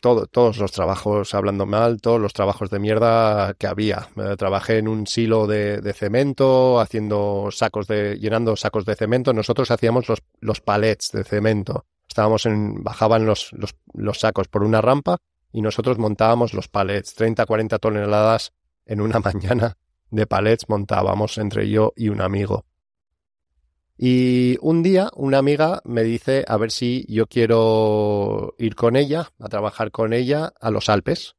todo, 0.00 0.26
todos 0.26 0.58
los 0.58 0.72
trabajos, 0.72 1.34
hablando 1.34 1.66
mal, 1.66 2.00
todos 2.00 2.20
los 2.20 2.32
trabajos 2.32 2.70
de 2.70 2.78
mierda 2.78 3.54
que 3.54 3.66
había. 3.66 4.08
Eh, 4.16 4.36
trabajé 4.36 4.78
en 4.78 4.88
un 4.88 5.06
silo 5.06 5.46
de, 5.46 5.92
cemento, 5.94 6.80
haciendo 6.80 7.48
sacos 7.50 7.86
de, 7.86 8.18
llenando 8.18 8.56
sacos 8.56 8.84
de 8.84 8.94
cemento. 8.94 9.32
Nosotros 9.32 9.70
hacíamos 9.70 10.08
los, 10.08 10.22
los 10.40 10.60
palets 10.60 11.10
de 11.12 11.24
cemento. 11.24 11.86
Estábamos 12.08 12.46
en, 12.46 12.82
bajaban 12.82 13.26
los, 13.26 13.52
los, 13.52 13.74
los 13.94 14.20
sacos 14.20 14.48
por 14.48 14.62
una 14.62 14.80
rampa 14.80 15.18
y 15.52 15.62
nosotros 15.62 15.98
montábamos 15.98 16.54
los 16.54 16.68
palets, 16.68 17.14
30, 17.14 17.44
40 17.46 17.78
toneladas 17.78 18.52
en 18.86 19.00
una 19.00 19.18
mañana 19.20 19.76
de 20.10 20.26
palets 20.26 20.68
montábamos 20.68 21.38
entre 21.38 21.68
yo 21.68 21.92
y 21.96 22.08
un 22.08 22.20
amigo. 22.20 22.66
Y 24.04 24.58
un 24.62 24.82
día 24.82 25.12
una 25.14 25.38
amiga 25.38 25.80
me 25.84 26.02
dice 26.02 26.44
a 26.48 26.56
ver 26.56 26.72
si 26.72 27.06
yo 27.08 27.28
quiero 27.28 28.56
ir 28.58 28.74
con 28.74 28.96
ella, 28.96 29.30
a 29.38 29.48
trabajar 29.48 29.92
con 29.92 30.12
ella 30.12 30.52
a 30.60 30.72
los 30.72 30.88
Alpes, 30.88 31.36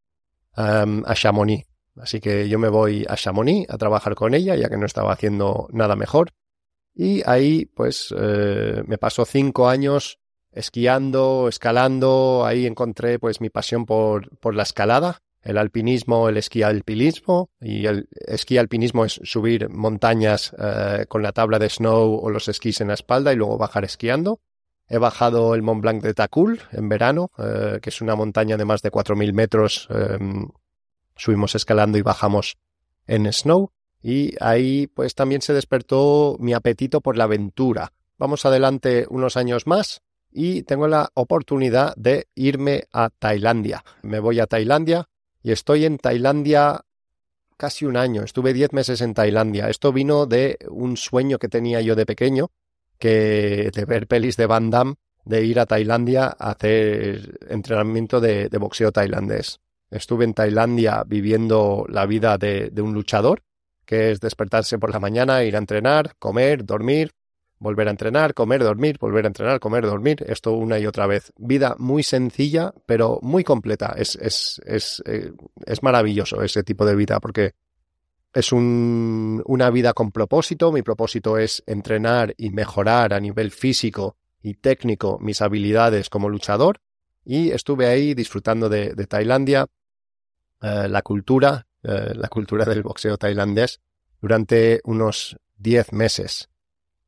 a 0.55 1.13
Chamonix. 1.13 1.67
Así 1.97 2.21
que 2.21 2.47
yo 2.47 2.59
me 2.59 2.69
voy 2.69 3.05
a 3.09 3.17
Chamonix 3.17 3.69
a 3.69 3.77
trabajar 3.77 4.15
con 4.15 4.33
ella, 4.33 4.55
ya 4.55 4.69
que 4.69 4.77
no 4.77 4.85
estaba 4.85 5.11
haciendo 5.11 5.67
nada 5.73 5.97
mejor. 5.97 6.31
Y 6.95 7.21
ahí, 7.29 7.65
pues, 7.65 8.15
eh, 8.17 8.81
me 8.87 8.97
pasó 8.97 9.25
cinco 9.25 9.67
años 9.67 10.19
esquiando, 10.53 11.49
escalando. 11.49 12.45
Ahí 12.45 12.65
encontré, 12.65 13.19
pues, 13.19 13.41
mi 13.41 13.49
pasión 13.49 13.85
por, 13.85 14.29
por 14.39 14.55
la 14.55 14.63
escalada 14.63 15.19
el 15.43 15.57
alpinismo, 15.57 16.29
el 16.29 16.37
esquí 16.37 16.63
alpinismo, 16.63 17.49
y 17.59 17.85
el 17.85 18.07
esquí 18.13 18.57
alpinismo 18.57 19.05
es 19.05 19.19
subir 19.23 19.69
montañas 19.69 20.55
eh, 20.57 21.05
con 21.07 21.21
la 21.21 21.33
tabla 21.33 21.59
de 21.59 21.69
snow 21.69 22.15
o 22.15 22.29
los 22.29 22.47
esquís 22.47 22.79
en 22.81 22.87
la 22.87 22.93
espalda 22.93 23.33
y 23.33 23.35
luego 23.35 23.57
bajar 23.57 23.83
esquiando. 23.83 24.39
He 24.87 24.97
bajado 24.97 25.53
el 25.55 25.61
Mont 25.61 25.81
Blanc 25.81 26.01
de 26.01 26.13
Takul 26.13 26.61
en 26.71 26.87
verano, 26.87 27.31
eh, 27.37 27.79
que 27.81 27.89
es 27.89 28.01
una 28.01 28.15
montaña 28.15 28.57
de 28.57 28.65
más 28.65 28.81
de 28.81 28.91
4.000 28.91 29.33
metros. 29.33 29.87
Em, 29.89 30.49
subimos 31.15 31.55
escalando 31.55 31.97
y 31.97 32.01
bajamos 32.01 32.57
en 33.07 33.31
snow. 33.31 33.71
Y 34.01 34.35
ahí 34.41 34.87
pues 34.87 35.15
también 35.15 35.41
se 35.41 35.53
despertó 35.53 36.37
mi 36.39 36.53
apetito 36.53 37.01
por 37.01 37.17
la 37.17 37.23
aventura. 37.25 37.93
Vamos 38.17 38.45
adelante 38.45 39.05
unos 39.09 39.37
años 39.37 39.67
más 39.67 40.01
y 40.31 40.63
tengo 40.63 40.87
la 40.87 41.09
oportunidad 41.13 41.93
de 41.95 42.27
irme 42.35 42.83
a 42.91 43.09
Tailandia. 43.09 43.83
Me 44.01 44.19
voy 44.19 44.39
a 44.39 44.47
Tailandia 44.47 45.07
y 45.43 45.51
estoy 45.51 45.85
en 45.85 45.97
Tailandia 45.97 46.85
casi 47.57 47.85
un 47.85 47.97
año. 47.97 48.23
Estuve 48.23 48.53
diez 48.53 48.71
meses 48.71 49.01
en 49.01 49.13
Tailandia. 49.13 49.69
Esto 49.69 49.91
vino 49.91 50.25
de 50.25 50.57
un 50.69 50.97
sueño 50.97 51.37
que 51.37 51.49
tenía 51.49 51.81
yo 51.81 51.95
de 51.95 52.05
pequeño, 52.05 52.49
que 52.97 53.69
de 53.73 53.85
ver 53.85 54.07
pelis 54.07 54.37
de 54.37 54.47
Van 54.47 54.69
Damme, 54.69 54.95
de 55.25 55.43
ir 55.43 55.59
a 55.59 55.65
Tailandia 55.65 56.25
a 56.25 56.51
hacer 56.51 57.37
entrenamiento 57.49 58.19
de, 58.19 58.49
boxeo 58.57 58.91
tailandés. 58.91 59.59
Estuve 59.91 60.25
en 60.25 60.33
Tailandia 60.33 61.03
viviendo 61.05 61.85
la 61.87 62.05
vida 62.05 62.37
de, 62.37 62.69
de 62.71 62.81
un 62.81 62.93
luchador, 62.93 63.43
que 63.85 64.11
es 64.11 64.19
despertarse 64.19 64.79
por 64.79 64.91
la 64.91 64.99
mañana, 64.99 65.43
ir 65.43 65.55
a 65.55 65.59
entrenar, 65.59 66.15
comer, 66.17 66.65
dormir, 66.65 67.11
volver 67.63 67.87
a 67.87 67.91
entrenar, 67.91 68.33
comer, 68.33 68.61
dormir, 68.61 68.97
volver 68.99 69.23
a 69.23 69.29
entrenar, 69.29 69.59
comer, 69.61 69.85
dormir, 69.85 70.23
esto 70.27 70.51
una 70.51 70.77
y 70.79 70.85
otra 70.85 71.07
vez. 71.07 71.31
Vida 71.37 71.75
muy 71.79 72.03
sencilla, 72.03 72.73
pero 72.85 73.19
muy 73.21 73.45
completa. 73.45 73.95
Es, 73.97 74.15
es, 74.17 74.61
es, 74.65 75.01
eh, 75.05 75.31
es 75.65 75.81
maravilloso 75.81 76.43
ese 76.43 76.63
tipo 76.63 76.85
de 76.85 76.95
vida 76.95 77.21
porque 77.21 77.53
es 78.33 78.51
un, 78.51 79.41
una 79.45 79.69
vida 79.69 79.93
con 79.93 80.11
propósito. 80.11 80.73
Mi 80.73 80.81
propósito 80.81 81.37
es 81.37 81.63
entrenar 81.65 82.35
y 82.37 82.49
mejorar 82.49 83.13
a 83.13 83.19
nivel 83.21 83.49
físico 83.49 84.17
y 84.41 84.55
técnico 84.55 85.17
mis 85.21 85.41
habilidades 85.41 86.09
como 86.09 86.27
luchador. 86.27 86.81
Y 87.23 87.51
estuve 87.51 87.87
ahí 87.87 88.13
disfrutando 88.13 88.67
de, 88.67 88.93
Tailandia, 89.07 89.67
eh, 90.61 90.87
la 90.89 91.01
cultura, 91.01 91.65
eh, 91.81 92.11
la 92.13 92.27
cultura 92.27 92.65
del 92.65 92.83
boxeo 92.83 93.17
tailandés 93.17 93.79
durante 94.19 94.81
unos 94.83 95.37
10 95.59 95.93
meses. 95.93 96.49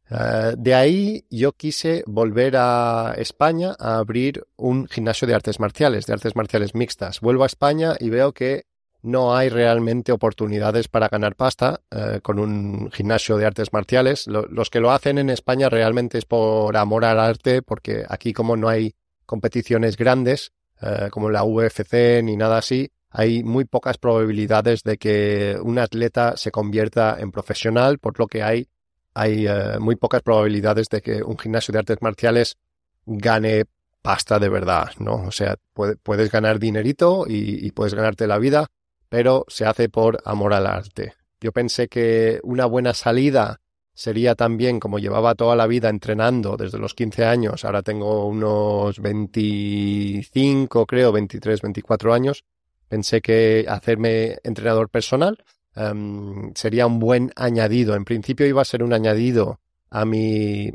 Eh, 0.09 0.53
de 0.57 0.73
ahí 0.75 1.25
yo 1.29 1.53
quise 1.53 2.03
volver 2.05 2.55
a 2.57 3.13
España 3.17 3.75
a 3.79 3.97
abrir 3.97 4.45
un 4.55 4.87
gimnasio 4.87 5.27
de 5.27 5.33
artes 5.33 5.59
marciales, 5.59 6.05
de 6.05 6.13
artes 6.13 6.35
marciales 6.35 6.75
mixtas. 6.75 7.21
Vuelvo 7.21 7.43
a 7.43 7.47
España 7.47 7.95
y 7.99 8.09
veo 8.09 8.33
que 8.33 8.65
no 9.01 9.35
hay 9.35 9.49
realmente 9.49 10.11
oportunidades 10.11 10.87
para 10.87 11.09
ganar 11.09 11.35
pasta 11.35 11.81
eh, 11.91 12.19
con 12.21 12.39
un 12.39 12.89
gimnasio 12.91 13.37
de 13.37 13.45
artes 13.45 13.71
marciales. 13.71 14.25
los 14.27 14.69
que 14.69 14.79
lo 14.79 14.91
hacen 14.91 15.19
en 15.19 15.29
España 15.29 15.69
realmente 15.69 16.17
es 16.17 16.25
por 16.25 16.75
amor 16.75 17.05
al 17.05 17.19
arte, 17.19 17.61
porque 17.61 18.03
aquí 18.09 18.33
como 18.33 18.57
no 18.57 18.67
hay 18.67 18.95
competiciones 19.25 19.95
grandes, 19.95 20.53
eh, 20.81 21.09
como 21.11 21.29
la 21.29 21.43
UFC 21.43 22.21
ni 22.23 22.35
nada 22.35 22.57
así, 22.57 22.91
hay 23.09 23.43
muy 23.43 23.65
pocas 23.65 23.97
probabilidades 23.97 24.83
de 24.83 24.97
que 24.97 25.55
un 25.61 25.79
atleta 25.79 26.35
se 26.35 26.51
convierta 26.51 27.17
en 27.19 27.31
profesional, 27.31 27.99
por 27.99 28.19
lo 28.19 28.27
que 28.27 28.43
hay 28.43 28.67
hay 29.15 29.47
eh, 29.47 29.79
muy 29.79 29.95
pocas 29.95 30.21
probabilidades 30.21 30.89
de 30.89 31.01
que 31.01 31.23
un 31.23 31.39
gimnasio 31.39 31.71
de 31.71 31.79
artes 31.79 31.97
marciales 32.01 32.57
gane 33.05 33.63
pasta 34.01 34.37
de 34.37 34.49
verdad, 34.49 34.91
¿no? 34.99 35.23
O 35.23 35.31
sea, 35.31 35.55
puedes 35.73 36.29
ganar 36.29 36.59
dinerito 36.59 37.25
y, 37.27 37.71
puedes 37.71 37.95
ganarte 37.95 38.27
la 38.27 38.37
vida, 38.37 38.67
pero 39.09 39.45
se 39.47 39.65
hace 39.65 39.89
por 39.89 40.21
amor 40.25 40.53
al 40.53 40.67
arte. 40.67 41.13
Yo 41.39 41.51
pensé 41.51 41.87
que 41.87 42.39
una 42.43 42.65
buena 42.65 42.93
salida 42.93 43.61
sería 43.93 44.35
también, 44.35 44.79
como 44.79 44.99
llevaba 44.99 45.33
toda 45.33 45.55
la 45.55 45.65
vida 45.65 45.89
entrenando 45.89 46.57
desde 46.57 46.77
los 46.77 46.93
15 46.93 47.25
años, 47.25 47.65
ahora 47.65 47.81
tengo 47.81 48.27
unos 48.27 48.99
25, 48.99 50.85
creo, 50.85 51.11
23, 51.13 51.61
24 51.61 52.13
años, 52.13 52.43
pensé 52.89 53.21
que 53.21 53.65
hacerme 53.67 54.37
entrenador 54.43 54.89
personal 54.89 55.43
Em, 55.75 56.53
sería 56.55 56.87
un 56.87 56.99
buen 56.99 57.31
añadido. 57.35 57.95
En 57.95 58.05
principio 58.05 58.47
iba 58.47 58.61
a 58.61 58.65
ser 58.65 58.81
un 58.81 58.93
añadido 58.93 59.59
a 59.89 60.05
mi, 60.05 60.71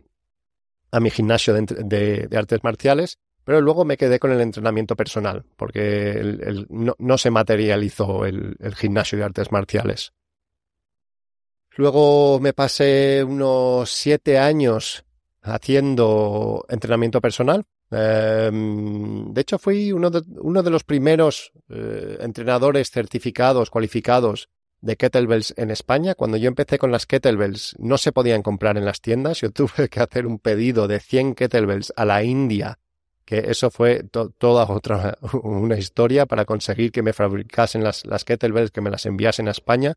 a 0.90 1.00
mi 1.00 1.10
gimnasio 1.10 1.54
de, 1.54 2.28
artes 2.36 2.62
marciales, 2.62 3.18
pero 3.44 3.60
luego 3.60 3.84
me 3.84 3.96
quedé 3.96 4.18
con 4.18 4.30
el 4.30 4.40
entrenamiento 4.40 4.96
personal, 4.96 5.44
porque 5.56 6.66
no, 6.68 7.18
se 7.18 7.30
materializó 7.30 8.26
el, 8.26 8.56
gimnasio 8.76 9.18
de 9.18 9.24
artes 9.24 9.50
marciales. 9.50 10.12
Luego 11.76 12.38
me 12.40 12.52
pasé 12.52 13.24
unos 13.24 13.90
siete 13.90 14.38
años 14.38 15.04
haciendo 15.42 16.66
entrenamiento 16.68 17.22
personal. 17.22 17.64
Em, 17.90 19.32
de 19.32 19.40
hecho, 19.40 19.58
fui 19.58 19.90
uno 19.92 20.10
de, 20.10 20.22
uno 20.40 20.62
de 20.62 20.70
los 20.70 20.84
primeros 20.84 21.52
eh, 21.70 22.18
entrenadores 22.20 22.90
certificados, 22.90 23.70
cualificados 23.70 24.50
de 24.80 24.96
kettlebells 24.96 25.54
en 25.56 25.70
España. 25.70 26.14
Cuando 26.14 26.36
yo 26.36 26.48
empecé 26.48 26.78
con 26.78 26.90
las 26.90 27.06
kettlebells 27.06 27.76
no 27.78 27.98
se 27.98 28.12
podían 28.12 28.42
comprar 28.42 28.76
en 28.76 28.84
las 28.84 29.00
tiendas. 29.00 29.40
Yo 29.40 29.50
tuve 29.52 29.88
que 29.88 30.00
hacer 30.00 30.26
un 30.26 30.38
pedido 30.38 30.88
de 30.88 31.00
100 31.00 31.34
kettlebells 31.34 31.92
a 31.96 32.04
la 32.04 32.22
India, 32.22 32.78
que 33.24 33.44
eso 33.48 33.70
fue 33.70 34.04
toda 34.04 34.64
otra 34.70 35.18
una 35.42 35.76
historia 35.76 36.26
para 36.26 36.44
conseguir 36.44 36.92
que 36.92 37.02
me 37.02 37.12
fabricasen 37.12 37.84
las, 37.84 38.04
las 38.06 38.24
kettlebells, 38.24 38.70
que 38.70 38.80
me 38.80 38.90
las 38.90 39.06
enviasen 39.06 39.48
a 39.48 39.52
España. 39.52 39.94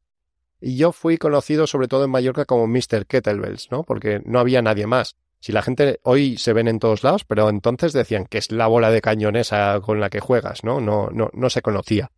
Y 0.61 0.77
yo 0.77 0.93
fui 0.93 1.17
conocido 1.17 1.67
sobre 1.67 1.89
todo 1.89 2.05
en 2.05 2.11
Mallorca 2.11 2.45
como 2.45 2.67
Mr. 2.67 3.05
Kettlebells, 3.05 3.69
¿no? 3.69 3.83
Porque 3.83 4.21
no 4.23 4.39
había 4.39 4.61
nadie 4.61 4.87
más. 4.87 5.17
Si 5.41 5.51
la 5.51 5.61
gente 5.61 5.99
hoy 6.03 6.37
se 6.37 6.53
ven 6.53 6.69
en 6.69 6.79
todos 6.79 7.03
lados, 7.03 7.25
pero 7.25 7.49
entonces 7.49 7.91
decían 7.91 8.25
que 8.25 8.37
es 8.37 8.49
la 8.49 8.67
bola 8.67 8.89
de 8.89 9.01
cañonesa 9.01 9.81
con 9.81 9.99
la 9.99 10.09
que 10.09 10.21
juegas, 10.21 10.63
¿no? 10.63 10.79
No, 10.79 11.09
no, 11.09 11.29
no 11.33 11.49
se 11.49 11.61
conocía. 11.61 12.11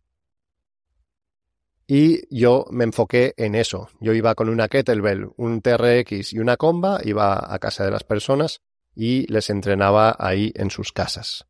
Y 1.86 2.22
yo 2.36 2.66
me 2.70 2.84
enfoqué 2.84 3.34
en 3.36 3.54
eso. 3.54 3.88
Yo 4.00 4.12
iba 4.12 4.34
con 4.34 4.48
una 4.48 4.68
kettlebell, 4.68 5.28
un 5.36 5.62
TRX 5.62 6.32
y 6.32 6.38
una 6.40 6.56
comba, 6.56 7.00
iba 7.04 7.52
a 7.52 7.58
casa 7.58 7.84
de 7.84 7.92
las 7.92 8.02
personas 8.02 8.60
y 8.94 9.30
les 9.32 9.50
entrenaba 9.50 10.16
ahí 10.18 10.52
en 10.56 10.70
sus 10.70 10.92
casas. 10.92 11.46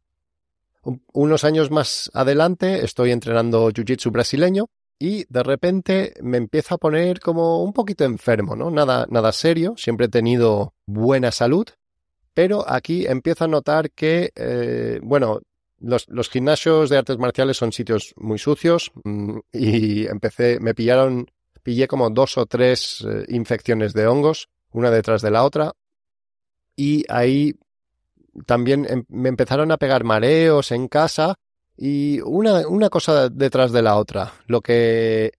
Unos 1.12 1.45
años 1.45 1.71
más 1.71 2.11
adelante 2.14 2.85
estoy 2.85 3.11
entrenando 3.11 3.71
Jiu-Jitsu 3.71 4.12
brasileño 4.12 4.66
y 4.99 5.25
de 5.28 5.43
repente 5.43 6.14
me 6.23 6.37
empiezo 6.37 6.75
a 6.75 6.78
poner 6.78 7.21
como 7.21 7.62
un 7.62 7.73
poquito 7.73 8.05
enfermo, 8.05 8.57
¿no? 8.57 8.71
Nada, 8.71 9.07
nada 9.11 9.33
serio, 9.33 9.75
siempre 9.76 10.07
he 10.07 10.11
tenido 10.11 10.75
buena 10.87 11.33
salud, 11.33 11.66
pero 12.35 12.69
aquí 12.69 13.07
empiezo 13.07 13.45
a 13.45 13.49
notar 13.49 13.90
que, 13.90 14.31
eh, 14.37 15.00
bueno, 15.02 15.40
los, 15.78 16.30
gimnasios 16.30 16.90
de 16.90 16.99
artes 16.99 17.18
marciales 17.18 17.56
son 17.56 17.73
sitios 17.73 18.14
muy 18.16 18.38
sucios 18.38 18.92
mm, 19.04 19.38
y 19.52 20.06
empecé, 20.06 20.59
me 20.61 20.75
pillaron, 20.75 21.30
pillé 21.62 21.87
como 21.87 22.11
dos 22.11 22.38
o 22.38 22.47
tres 22.47 23.04
eh, 23.06 23.25
infecciones 23.28 23.92
de 23.92 24.06
hongos, 24.06 24.49
una 24.73 24.90
detrás 24.90 25.23
de 25.23 25.30
la 25.30 25.45
otra, 25.45 25.73
y 26.75 27.04
ahí 27.09 27.54
también 28.45 28.87
em, 28.88 29.04
me 29.09 29.28
empezaron 29.28 29.73
a 29.73 29.78
pegar 29.78 30.04
mareos 30.04 30.73
en 30.73 30.88
casa 30.88 31.37
y 31.76 32.21
una, 32.21 32.66
una 32.68 32.90
cosa 32.90 33.28
detrás 33.28 33.73
de 33.73 33.83
la 33.83 33.97
otra, 33.97 34.33
lo 34.47 34.61
que, 34.61 35.33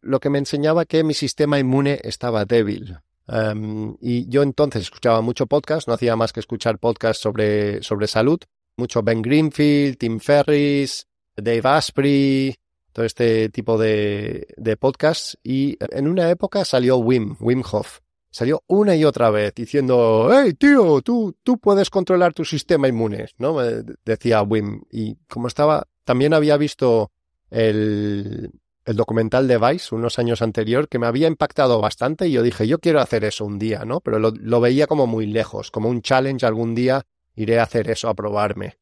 lo 0.00 0.20
que 0.20 0.30
me 0.30 0.38
enseñaba 0.38 0.84
que 0.84 1.04
mi 1.04 1.14
sistema 1.14 1.58
inmune 1.58 2.00
estaba 2.02 2.44
débil. 2.44 2.98
Um, 3.26 3.96
y 4.02 4.28
yo 4.28 4.42
entonces 4.42 4.82
escuchaba 4.82 5.22
mucho 5.22 5.46
podcast, 5.46 5.88
no 5.88 5.94
hacía 5.94 6.14
más 6.14 6.34
que 6.34 6.40
escuchar 6.40 6.78
podcast 6.78 7.22
sobre, 7.22 7.82
sobre 7.82 8.06
salud, 8.06 8.38
mucho 8.76 9.02
Ben 9.02 9.22
Greenfield, 9.22 9.98
Tim 9.98 10.20
Ferris, 10.20 11.06
Dave 11.36 11.62
Asprey, 11.64 12.54
todo 12.92 13.04
este 13.04 13.48
tipo 13.48 13.78
de, 13.78 14.46
de 14.56 14.76
podcasts. 14.76 15.38
Y 15.42 15.76
en 15.80 16.08
una 16.08 16.30
época 16.30 16.64
salió 16.64 16.96
Wim, 16.96 17.36
Wim 17.40 17.62
Hof 17.70 18.00
salió 18.34 18.64
una 18.66 18.96
y 18.96 19.04
otra 19.04 19.30
vez 19.30 19.54
diciendo, 19.54 20.28
hey 20.32 20.54
tío, 20.54 21.00
tú, 21.02 21.36
tú 21.44 21.58
puedes 21.58 21.88
controlar 21.88 22.34
tu 22.34 22.44
sistema 22.44 22.88
inmune, 22.88 23.28
¿no? 23.38 23.58
decía 24.04 24.42
Wim. 24.42 24.82
Y 24.90 25.14
como 25.28 25.46
estaba, 25.46 25.86
también 26.02 26.34
había 26.34 26.56
visto 26.56 27.12
el, 27.48 28.50
el 28.84 28.96
documental 28.96 29.46
de 29.46 29.56
Vice 29.58 29.94
unos 29.94 30.18
años 30.18 30.42
anterior 30.42 30.88
que 30.88 30.98
me 30.98 31.06
había 31.06 31.28
impactado 31.28 31.80
bastante 31.80 32.26
y 32.26 32.32
yo 32.32 32.42
dije, 32.42 32.66
yo 32.66 32.80
quiero 32.80 33.00
hacer 33.00 33.24
eso 33.24 33.44
un 33.44 33.60
día, 33.60 33.84
¿no? 33.84 34.00
Pero 34.00 34.18
lo, 34.18 34.32
lo 34.32 34.60
veía 34.60 34.88
como 34.88 35.06
muy 35.06 35.26
lejos, 35.26 35.70
como 35.70 35.88
un 35.88 36.02
challenge 36.02 36.44
algún 36.44 36.74
día 36.74 37.06
iré 37.34 37.58
a 37.58 37.64
hacer 37.64 37.90
eso, 37.90 38.08
a 38.08 38.14
probarme. 38.14 38.78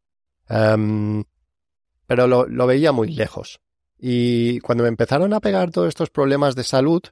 Um, 0.48 1.24
pero 2.06 2.26
lo, 2.26 2.46
lo 2.46 2.66
veía 2.66 2.92
muy 2.92 3.12
lejos. 3.12 3.60
Y 3.98 4.58
cuando 4.60 4.82
me 4.82 4.88
empezaron 4.88 5.32
a 5.32 5.40
pegar 5.40 5.70
todos 5.70 5.88
estos 5.88 6.10
problemas 6.10 6.54
de 6.56 6.64
salud, 6.64 7.02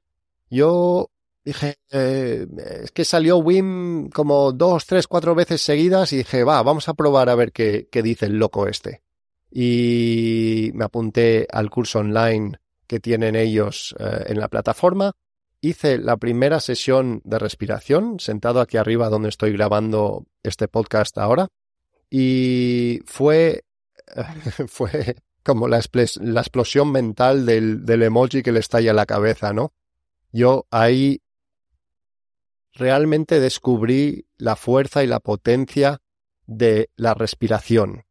yo 0.51 1.11
dije, 1.45 1.77
eh, 1.91 2.47
es 2.83 2.91
que 2.91 3.05
salió 3.05 3.39
Wim 3.39 4.11
como 4.11 4.53
dos, 4.53 4.87
tres, 4.87 5.07
cuatro 5.07 5.35
veces 5.35 5.61
seguidas 5.61 6.13
y 6.13 6.19
dije, 6.19 6.45
va, 6.45 6.63
vamos 6.63 6.89
a 6.89 6.95
probar 6.95 7.29
a 7.29 7.35
ver 7.35 7.53
qué, 7.53 7.89
qué 7.91 8.03
dice 8.03 8.27
el 8.27 8.39
loco 8.39 8.67
este. 8.67 9.03
Y 9.51 10.71
me 10.75 10.85
apunté 10.85 11.47
al 11.51 11.71
curso 11.71 12.01
online 12.01 12.59
que 12.87 13.01
tienen 13.01 13.37
ellos 13.37 13.95
eh, 13.99 14.25
en 14.27 14.41
la 14.41 14.49
plataforma. 14.49 15.13
Hice 15.61 15.99
la 15.99 16.17
primera 16.17 16.59
sesión 16.61 17.21
de 17.25 17.39
respiración, 17.39 18.19
sentado 18.19 18.61
aquí 18.61 18.79
arriba 18.79 19.11
donde 19.11 19.29
estoy 19.29 19.53
grabando 19.53 20.27
este 20.43 20.69
podcast 20.69 21.19
ahora. 21.19 21.49
Y 22.09 23.01
fue, 23.05 23.65
fue 24.69 25.17
como 25.43 25.69
la, 25.69 25.79
explosión 25.79 26.93
mental 26.93 27.45
del, 27.45 27.85
del 27.85 28.03
emoji 28.03 28.43
que 28.43 28.53
le 28.53 28.61
estalla 28.61 28.93
la 28.93 29.07
cabeza, 29.07 29.53
¿no? 29.53 29.73
Yo 30.33 30.67
ahí 30.71 31.21
realmente 32.73 33.41
descubrí 33.41 34.27
la 34.37 34.57
fuerza 34.57 35.03
y 35.05 35.07
la 35.07 35.21
potencia 35.21 36.01
de 36.47 36.91
la 36.97 37.15
respiración. 37.15 38.05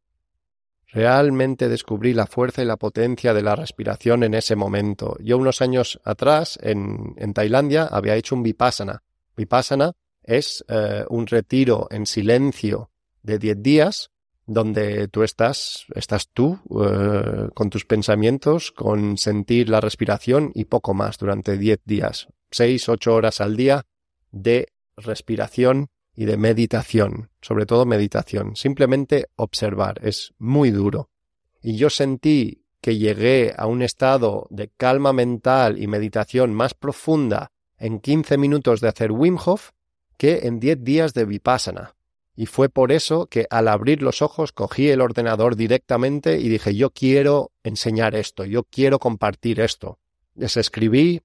Realmente 0.92 1.68
descubrí 1.68 2.14
la 2.14 2.26
fuerza 2.26 2.62
y 2.62 2.66
la 2.66 2.76
potencia 2.76 3.32
de 3.32 3.42
la 3.42 3.54
respiración 3.54 4.24
en 4.24 4.34
ese 4.34 4.56
momento. 4.56 5.16
Yo 5.20 5.38
unos 5.38 5.62
años 5.62 6.00
atrás, 6.04 6.58
en, 6.62 7.14
en 7.16 7.32
Tailandia, 7.32 7.84
había 7.84 8.16
hecho 8.16 8.34
un 8.34 8.42
vipassana. 8.42 9.02
Vipassana 9.36 9.92
es 10.22 10.64
eh, 10.68 11.04
un 11.08 11.26
retiro 11.26 11.86
en 11.90 12.06
silencio 12.06 12.90
de 13.22 13.38
10 13.38 13.62
días 13.62 14.10
donde 14.46 15.06
tú 15.06 15.22
estás, 15.22 15.86
estás 15.94 16.28
tú 16.32 16.58
eh, 16.82 17.48
con 17.54 17.70
tus 17.70 17.84
pensamientos, 17.84 18.72
con 18.72 19.16
sentir 19.16 19.68
la 19.68 19.80
respiración 19.80 20.50
y 20.54 20.64
poco 20.64 20.92
más 20.92 21.18
durante 21.18 21.56
10 21.56 21.82
días, 21.84 22.26
6, 22.50 22.88
8 22.88 23.14
horas 23.14 23.40
al 23.40 23.56
día 23.56 23.86
de 24.32 24.72
respiración 24.96 25.88
y 26.20 26.26
de 26.26 26.36
meditación, 26.36 27.30
sobre 27.40 27.64
todo 27.64 27.86
meditación, 27.86 28.54
simplemente 28.54 29.28
observar, 29.36 30.06
es 30.06 30.34
muy 30.36 30.70
duro. 30.70 31.08
Y 31.62 31.76
yo 31.76 31.88
sentí 31.88 32.66
que 32.82 32.98
llegué 32.98 33.54
a 33.56 33.66
un 33.66 33.80
estado 33.80 34.46
de 34.50 34.68
calma 34.68 35.14
mental 35.14 35.82
y 35.82 35.86
meditación 35.86 36.52
más 36.52 36.74
profunda 36.74 37.52
en 37.78 38.00
15 38.00 38.36
minutos 38.36 38.82
de 38.82 38.88
hacer 38.88 39.12
Wim 39.12 39.38
Hof 39.42 39.70
que 40.18 40.40
en 40.42 40.60
10 40.60 40.84
días 40.84 41.14
de 41.14 41.24
Vipassana. 41.24 41.96
Y 42.36 42.44
fue 42.44 42.68
por 42.68 42.92
eso 42.92 43.24
que 43.24 43.46
al 43.48 43.66
abrir 43.66 44.02
los 44.02 44.20
ojos 44.20 44.52
cogí 44.52 44.90
el 44.90 45.00
ordenador 45.00 45.56
directamente 45.56 46.38
y 46.38 46.50
dije 46.50 46.74
yo 46.74 46.90
quiero 46.90 47.50
enseñar 47.64 48.14
esto, 48.14 48.44
yo 48.44 48.64
quiero 48.64 48.98
compartir 48.98 49.58
esto. 49.58 49.98
Les 50.34 50.58
escribí 50.58 51.22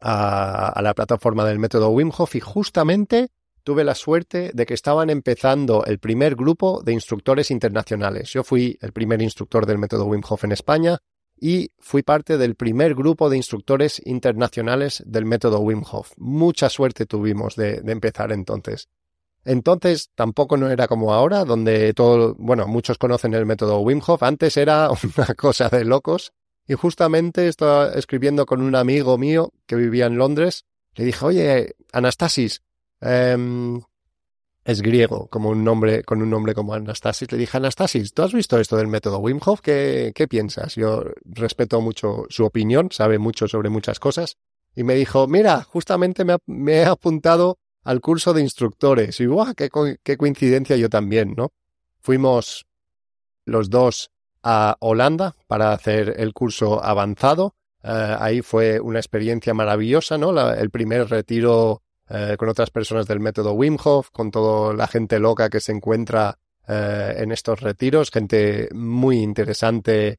a, 0.00 0.78
la 0.84 0.94
plataforma 0.94 1.44
del 1.44 1.58
método 1.58 1.88
Wim 1.88 2.12
Hof 2.16 2.36
y 2.36 2.40
justamente 2.40 3.30
tuve 3.68 3.84
la 3.84 3.94
suerte 3.94 4.50
de 4.54 4.64
que 4.64 4.72
estaban 4.72 5.10
empezando 5.10 5.84
el 5.84 5.98
primer 5.98 6.36
grupo 6.36 6.80
de 6.82 6.94
instructores 6.94 7.50
internacionales. 7.50 8.30
Yo 8.32 8.42
fui 8.42 8.78
el 8.80 8.92
primer 8.92 9.20
instructor 9.20 9.66
del 9.66 9.76
método 9.76 10.06
Wim 10.06 10.22
Hof 10.26 10.44
en 10.44 10.52
España 10.52 10.96
y 11.38 11.70
fui 11.78 12.02
parte 12.02 12.38
del 12.38 12.54
primer 12.54 12.94
grupo 12.94 13.28
de 13.28 13.36
instructores 13.36 14.00
internacionales 14.06 15.02
del 15.04 15.26
método 15.26 15.60
Wim 15.60 15.82
Hof. 15.92 16.12
Mucha 16.16 16.70
suerte 16.70 17.04
tuvimos 17.04 17.56
de, 17.56 17.82
empezar 17.84 18.32
entonces. 18.32 18.88
Entonces 19.44 20.08
tampoco 20.14 20.56
no 20.56 20.70
era 20.70 20.88
como 20.88 21.12
ahora, 21.12 21.44
donde 21.44 21.92
todo, 21.92 22.36
bueno, 22.38 22.66
muchos 22.66 22.96
conocen 22.96 23.34
el 23.34 23.44
método 23.44 23.80
Wim 23.80 24.00
Hof. 24.06 24.22
Antes 24.22 24.56
era 24.56 24.88
una 25.18 25.34
cosa 25.34 25.68
de 25.68 25.84
locos 25.84 26.32
y 26.66 26.72
justamente 26.72 27.48
estaba 27.48 27.90
escribiendo 27.90 28.46
con 28.46 28.62
un 28.62 28.74
amigo 28.74 29.18
mío 29.18 29.52
que 29.66 29.76
vivía 29.76 30.06
en 30.06 30.16
Londres. 30.16 30.64
Le 30.94 31.04
dije, 31.04 31.22
oye, 31.22 31.76
Anastasis, 31.92 32.62
em, 33.00 33.80
es 34.64 34.82
griego, 34.82 35.28
como 35.28 35.48
un 35.50 35.64
nombre, 35.64 36.04
con 36.04 36.20
un 36.20 36.30
nombre 36.30 36.54
como 36.54 36.74
Anastasis. 36.74 37.32
Le 37.32 37.38
dije, 37.38 37.56
Anastasis, 37.56 38.12
¿tú 38.12 38.22
has 38.22 38.32
visto 38.32 38.58
esto 38.58 38.76
del 38.76 38.86
método 38.86 39.18
Wim 39.18 39.40
Hof? 39.44 39.60
¿Qué, 39.60 40.12
qué 40.14 40.28
piensas? 40.28 40.74
Yo 40.74 41.04
respeto 41.24 41.80
mucho 41.80 42.26
su 42.28 42.44
opinión, 42.44 42.90
sabe 42.92 43.18
mucho 43.18 43.48
sobre 43.48 43.70
muchas 43.70 43.98
cosas. 43.98 44.36
Y 44.76 44.84
me 44.84 44.94
dijo, 44.94 45.26
mira, 45.26 45.62
justamente 45.62 46.24
me, 46.24 46.72
he 46.72 46.84
apuntado 46.84 47.58
al 47.82 48.00
curso 48.00 48.34
de 48.34 48.42
instructores. 48.42 49.18
Y 49.20 49.26
¡guau! 49.26 49.54
Qué, 49.54 49.70
qué 50.02 50.16
coincidencia 50.16 50.76
yo 50.76 50.90
también, 50.90 51.34
¿no? 51.36 51.52
Fuimos 52.00 52.66
los 53.46 53.70
dos 53.70 54.10
a 54.42 54.76
Holanda 54.80 55.34
para 55.46 55.72
hacer 55.72 56.14
el 56.18 56.32
curso 56.32 56.84
avanzado. 56.84 57.54
Eh, 57.82 58.16
ahí 58.18 58.42
fue 58.42 58.80
una 58.80 58.98
experiencia 58.98 59.54
maravillosa, 59.54 60.18
¿no? 60.18 60.52
el 60.52 60.70
primer 60.70 61.08
retiro 61.08 61.82
eh, 62.10 62.36
con 62.38 62.48
otras 62.48 62.70
personas 62.70 63.06
del 63.06 63.20
método 63.20 63.52
Wim 63.52 63.76
Hof, 63.82 64.10
con 64.10 64.30
toda 64.30 64.74
la 64.74 64.86
gente 64.86 65.18
loca 65.18 65.50
que 65.50 65.60
se 65.60 65.72
encuentra 65.72 66.38
eh, 66.66 67.14
en 67.18 67.32
estos 67.32 67.60
retiros, 67.60 68.10
gente 68.10 68.68
muy 68.72 69.18
interesante, 69.18 70.18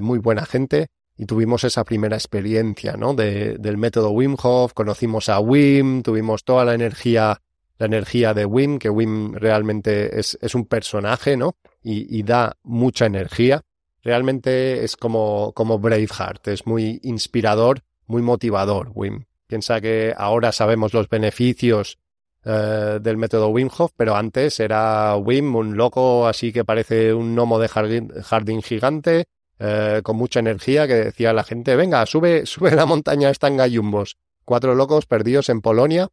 muy 0.00 0.18
buena 0.18 0.46
gente. 0.46 0.88
Y 1.18 1.26
tuvimos 1.26 1.62
esa 1.64 1.84
primera 1.84 2.16
experiencia, 2.16 2.96
¿no? 2.96 3.12
De, 3.12 3.58
del 3.58 3.76
método 3.76 4.10
Wim 4.10 4.36
Hof, 4.42 4.72
conocimos 4.72 5.28
a 5.28 5.40
Wim, 5.40 6.02
tuvimos 6.02 6.44
toda 6.44 6.64
la 6.64 6.72
energía 6.72 7.38
la 7.78 7.86
energía 7.86 8.34
de 8.34 8.44
Wim, 8.44 8.78
que 8.78 8.90
Wim 8.90 9.34
realmente 9.34 10.18
es, 10.18 10.36
es 10.40 10.54
un 10.54 10.66
personaje, 10.66 11.36
¿no? 11.36 11.56
Y, 11.82 12.18
y, 12.18 12.22
da 12.24 12.56
mucha 12.64 13.06
energía. 13.06 13.62
Realmente 14.02 14.84
es 14.84 14.96
como, 14.96 15.52
como 15.52 15.78
Braveheart, 15.78 16.48
es 16.48 16.66
muy 16.66 17.00
inspirador, 17.02 17.82
muy 18.06 18.22
motivador, 18.22 18.90
Wim. 18.94 19.24
Piensa 19.48 19.80
que 19.80 20.14
ahora 20.14 20.52
sabemos 20.52 20.92
los 20.92 21.08
beneficios 21.08 21.98
eh, 22.44 22.98
del 23.00 23.16
método 23.16 23.48
Wim 23.48 23.70
Hof, 23.76 23.92
pero 23.96 24.14
antes 24.14 24.60
era 24.60 25.16
Wim, 25.16 25.56
un 25.56 25.76
loco 25.76 26.28
así 26.28 26.52
que 26.52 26.66
parece 26.66 27.14
un 27.14 27.34
gnomo 27.34 27.58
de 27.58 27.68
jardín, 27.68 28.10
jardín 28.22 28.62
gigante, 28.62 29.24
eh, 29.58 30.02
con 30.04 30.16
mucha 30.16 30.40
energía, 30.40 30.86
que 30.86 30.94
decía 30.96 31.32
la 31.32 31.44
gente, 31.44 31.76
venga, 31.76 32.04
sube, 32.04 32.44
sube 32.46 32.74
la 32.74 32.84
montaña 32.84 33.30
esta 33.30 33.48
en 33.48 33.56
gallumbos. 33.56 34.18
Cuatro 34.44 34.74
locos 34.74 35.06
perdidos 35.06 35.48
en 35.48 35.62
Polonia 35.62 36.08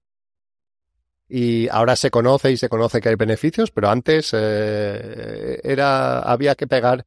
y 1.27 1.67
ahora 1.69 1.97
se 1.97 2.11
conoce 2.11 2.51
y 2.51 2.57
se 2.57 2.69
conoce 2.69 3.01
que 3.01 3.09
hay 3.09 3.15
beneficios, 3.15 3.71
pero 3.71 3.89
antes 3.89 4.31
eh, 4.33 5.59
era 5.61 6.19
había 6.19 6.55
que 6.55 6.67
pegar 6.67 7.05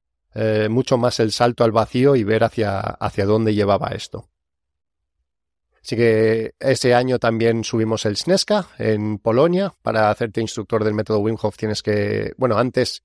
mucho 0.70 0.98
más 0.98 1.18
el 1.18 1.32
salto 1.32 1.64
al 1.64 1.72
vacío 1.72 2.14
y 2.14 2.22
ver 2.22 2.44
hacia, 2.44 2.78
hacia 2.78 3.26
dónde 3.26 3.54
llevaba 3.54 3.88
esto. 3.88 4.28
Así 5.88 5.96
que 5.96 6.52
ese 6.60 6.92
año 6.92 7.18
también 7.18 7.64
subimos 7.64 8.04
el 8.04 8.18
SNESCA 8.18 8.68
en 8.76 9.16
Polonia. 9.16 9.72
Para 9.80 10.10
hacerte 10.10 10.42
instructor 10.42 10.84
del 10.84 10.92
método 10.92 11.20
Wim 11.20 11.38
Hof 11.40 11.56
tienes 11.56 11.82
que, 11.82 12.34
bueno, 12.36 12.58
antes 12.58 13.02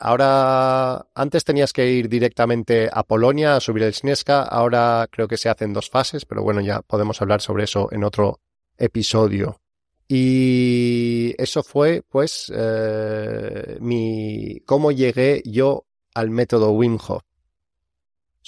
Ahora, 0.00 1.06
antes 1.14 1.44
tenías 1.44 1.72
que 1.72 1.88
ir 1.88 2.08
directamente 2.08 2.90
a 2.92 3.04
Polonia 3.04 3.54
a 3.54 3.60
subir 3.60 3.84
el 3.84 3.94
Sneska, 3.94 4.42
ahora 4.42 5.06
creo 5.08 5.28
que 5.28 5.36
se 5.36 5.48
hacen 5.48 5.72
dos 5.72 5.88
fases, 5.88 6.24
pero 6.24 6.42
bueno, 6.42 6.60
ya 6.60 6.82
podemos 6.82 7.22
hablar 7.22 7.40
sobre 7.40 7.62
eso 7.62 7.88
en 7.92 8.02
otro 8.02 8.40
episodio. 8.76 9.60
Y 10.08 11.32
eso 11.38 11.62
fue, 11.62 12.02
pues, 12.08 12.52
eh, 12.52 13.76
mi, 13.78 14.58
cómo 14.66 14.90
llegué 14.90 15.42
yo 15.44 15.86
al 16.14 16.30
método 16.30 16.72
Wim 16.72 16.98
Hof. 17.06 17.22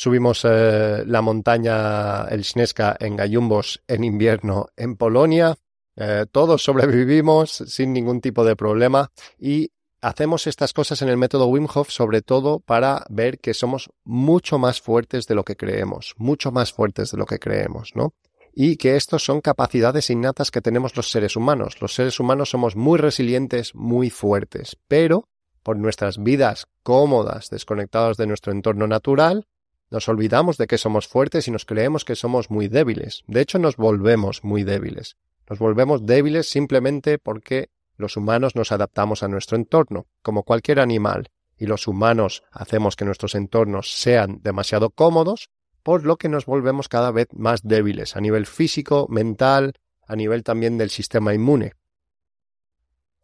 Subimos 0.01 0.45
eh, 0.45 1.03
la 1.07 1.23
montaña, 1.23 2.29
el 2.29 2.45
Sneska, 2.45 2.97
en 3.01 3.17
Gallumbos 3.17 3.83
en 3.89 4.05
invierno 4.05 4.69
en 4.77 4.95
Polonia. 4.95 5.57
Eh, 5.97 6.25
todos 6.31 6.63
sobrevivimos 6.63 7.51
sin 7.67 7.93
ningún 7.93 8.21
tipo 8.21 8.45
de 8.45 8.55
problema 8.55 9.11
y 9.41 9.73
hacemos 10.01 10.47
estas 10.47 10.73
cosas 10.73 11.03
en 11.03 11.09
el 11.09 11.17
método 11.17 11.49
Wim 11.49 11.67
Hof 11.75 11.91
sobre 11.91 12.23
todo 12.23 12.61
para 12.61 13.07
ver 13.09 13.41
que 13.41 13.55
somos 13.55 13.91
mucho 14.05 14.57
más 14.57 14.81
fuertes 14.81 15.27
de 15.27 15.35
lo 15.35 15.43
que 15.43 15.57
creemos, 15.57 16.15
mucho 16.17 16.53
más 16.53 16.73
fuertes 16.73 17.11
de 17.11 17.19
lo 17.19 17.27
que 17.27 17.41
creemos, 17.41 17.91
¿no? 17.97 18.15
Y 18.55 18.77
que 18.77 18.95
estos 18.95 19.25
son 19.25 19.41
capacidades 19.41 20.11
innatas 20.11 20.53
que 20.53 20.63
tenemos 20.63 20.97
los 20.97 21.11
seres 21.11 21.35
humanos. 21.35 21.81
Los 21.81 21.95
seres 21.95 22.21
humanos 22.21 22.51
somos 22.51 22.77
muy 22.77 23.01
resilientes, 23.01 23.75
muy 23.75 24.11
fuertes, 24.11 24.77
pero 24.87 25.25
por 25.65 25.77
nuestras 25.77 26.23
vidas 26.23 26.69
cómodas, 26.85 27.51
desconectados 27.51 28.17
de 28.17 28.29
nuestro 28.29 28.53
entorno 28.53 28.87
natural, 28.87 29.49
nos 29.90 30.09
olvidamos 30.09 30.59
de 30.59 30.66
que 30.66 30.79
somos 30.79 31.09
fuertes 31.09 31.48
y 31.48 31.51
nos 31.51 31.64
creemos 31.64 32.05
que 32.05 32.14
somos 32.14 32.51
muy 32.51 32.68
débiles. 32.68 33.24
De 33.27 33.40
hecho, 33.40 33.59
nos 33.59 33.77
volvemos 33.77 34.44
muy 34.44 34.62
débiles. 34.64 35.16
Nos 35.48 35.59
volvemos 35.59 36.05
débiles 36.05 36.48
simplemente 36.51 37.18
porque 37.18 37.70
los 37.96 38.16
humanos 38.16 38.55
nos 38.55 38.70
adaptamos 38.70 39.22
a 39.22 39.29
nuestro 39.29 39.57
entorno, 39.57 40.07
como 40.22 40.42
cualquier 40.42 40.79
animal, 40.79 41.31
y 41.57 41.66
los 41.66 41.88
humanos 41.88 42.44
hacemos 42.53 42.96
que 42.96 43.05
nuestros 43.05 43.35
entornos 43.35 43.90
sean 43.92 44.40
demasiado 44.42 44.90
cómodos, 44.90 45.51
por 45.83 46.05
lo 46.05 46.16
que 46.16 46.29
nos 46.29 46.46
volvemos 46.46 46.88
cada 46.88 47.11
vez 47.11 47.29
más 47.33 47.62
débiles 47.62 48.14
a 48.14 48.20
nivel 48.20 48.46
físico, 48.46 49.07
mental, 49.09 49.72
a 50.07 50.16
nivel 50.16 50.44
también 50.44 50.79
del 50.79 50.90
sistema 50.90 51.35
inmune. 51.35 51.72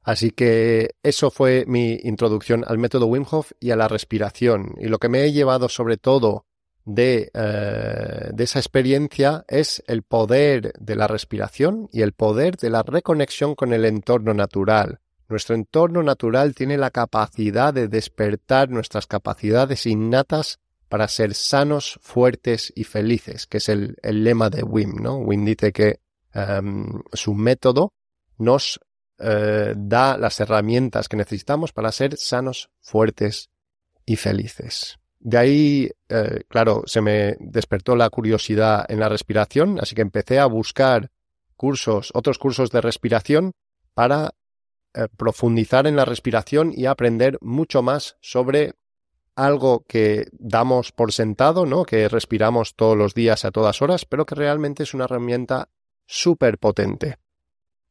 Así 0.03 0.31
que 0.31 0.91
eso 1.03 1.31
fue 1.31 1.65
mi 1.67 1.99
introducción 2.03 2.65
al 2.67 2.79
método 2.79 3.07
Wim 3.07 3.25
Hof 3.31 3.53
y 3.61 3.71
a 3.71 3.77
la 3.77 3.89
respiración. 3.89 4.75
Y 4.79 4.89
lo 4.89 4.99
que 4.99 5.09
me 5.09 5.25
he 5.25 5.33
llevado 5.33 5.69
sobre 5.69 5.97
todo 5.97 6.45
de, 6.85 7.31
eh, 7.33 8.31
de, 8.33 8.45
esa 8.45 8.59
experiencia 8.59 9.45
es 9.49 9.83
el 9.87 10.03
poder 10.03 10.73
de 10.79 10.97
la 10.97 11.07
respiración 11.07 11.89
y 11.93 12.03
el 12.03 12.13
poder 12.13 12.57
de 12.57 12.71
la 12.71 12.83
reconexión 12.83 13.55
con 13.55 13.73
el 13.73 13.85
entorno 13.85 14.35
natural. 14.35 15.01
Nuestro 15.29 15.55
entorno 15.55 16.03
natural 16.03 16.55
tiene 16.55 16.77
la 16.77 16.91
capacidad 16.91 17.73
de 17.73 17.89
despertar 17.89 18.69
nuestras 18.69 19.07
capacidades 19.07 19.87
innatas 19.87 20.59
para 20.89 21.09
ser 21.09 21.35
sanos, 21.35 21.99
fuertes 22.03 22.73
y 22.77 22.85
felices, 22.85 23.47
que 23.47 23.57
es 23.57 23.69
el, 23.69 23.97
lema 24.03 24.51
de 24.51 24.63
Wim. 24.63 25.05
Wim 25.05 25.45
dice 25.45 25.73
que 25.73 26.01
em, 26.33 27.03
su 27.13 27.35
método 27.35 27.93
nos 28.39 28.79
eh, 29.19 29.73
da 29.77 30.19
las 30.19 30.39
herramientas 30.41 31.09
que 31.09 31.17
necesitamos 31.17 31.73
para 31.73 31.91
ser 31.93 32.17
sanos, 32.17 32.71
fuertes 32.81 33.49
y 34.05 34.17
felices. 34.17 34.99
De 35.25 35.39
ahí, 35.39 35.91
eh, 36.11 36.43
claro, 36.49 36.83
se 36.85 37.01
me 37.01 37.37
despertó 37.41 37.97
la 37.97 38.11
curiosidad 38.11 38.85
en 38.91 39.01
la 39.01 39.09
respiración, 39.09 39.79
así 39.81 39.95
que 39.95 40.03
empecé 40.03 40.39
a 40.39 40.45
buscar 40.45 41.11
cursos, 41.57 42.11
otros 42.13 42.37
cursos 42.37 42.71
de 42.71 42.83
respiración 42.83 43.53
para 43.95 44.35
eh, 44.93 45.09
profundizar 45.17 45.87
en 45.87 45.97
la 45.97 46.05
respiración 46.05 46.75
y 46.77 46.85
aprender 46.85 47.39
mucho 47.41 47.81
más 47.81 48.19
sobre 48.21 48.75
algo 49.35 49.87
que 49.89 50.29
damos 50.33 50.93
por 50.93 51.11
sentado, 51.11 51.65
¿no? 51.65 51.85
Que 51.85 52.07
respiramos 52.07 52.75
todos 52.75 52.95
los 52.95 53.15
días 53.15 53.47
a 53.47 53.51
todas 53.51 53.81
horas, 53.81 54.05
pero 54.05 54.27
que 54.27 54.35
realmente 54.35 54.83
es 54.83 54.93
una 54.93 55.05
herramienta 55.05 55.71
súper 56.07 56.59
potente. 56.59 57.17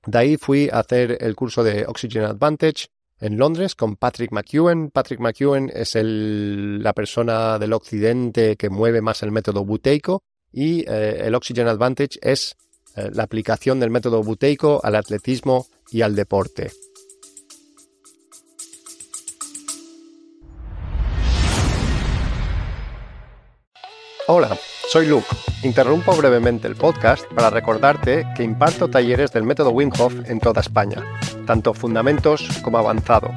De 0.05 0.17
ahí 0.19 0.37
fui 0.37 0.69
a 0.71 0.81
hacer 0.81 1.17
el 1.19 1.35
curso 1.35 1.63
de 1.63 1.87
Oxygen 1.87 2.25
Advantage, 2.25 2.89
en 3.23 3.37
Londres 3.37 3.73
con 3.73 3.95
Patrick 3.95 4.31
McEwen. 4.31 4.91
Patrick 4.91 5.21
McEwen 5.21 5.71
es 5.73 5.95
la 5.95 6.93
persona 6.93 7.57
del 7.57 7.71
occidente 7.71 8.57
que 8.57 8.69
mueve 8.69 9.01
más 9.01 9.23
el 9.23 9.31
método 9.31 9.63
buteico 9.63 10.23
y 10.51 10.81
eh, 10.81 11.21
el 11.25 11.33
Oxygen 11.33 11.69
Advantage 11.69 12.19
es 12.21 12.57
eh, 12.97 13.09
la 13.13 13.23
aplicación 13.23 13.79
del 13.79 13.91
método 13.91 14.21
buteico 14.21 14.81
al 14.83 14.95
atletismo 14.95 15.67
y 15.89 16.01
al 16.01 16.15
deporte. 16.15 16.71
Hola, 24.27 24.57
soy 24.93 25.07
Luke. 25.07 25.25
Interrumpo 25.63 26.15
brevemente 26.15 26.67
el 26.67 26.75
podcast 26.75 27.25
para 27.33 27.49
recordarte 27.49 28.27
que 28.35 28.43
imparto 28.43 28.87
talleres 28.87 29.31
del 29.31 29.41
método 29.41 29.71
Wim 29.71 29.89
en 30.27 30.39
toda 30.39 30.61
España, 30.61 31.03
tanto 31.47 31.73
fundamentos 31.73 32.47
como 32.61 32.77
avanzado. 32.77 33.31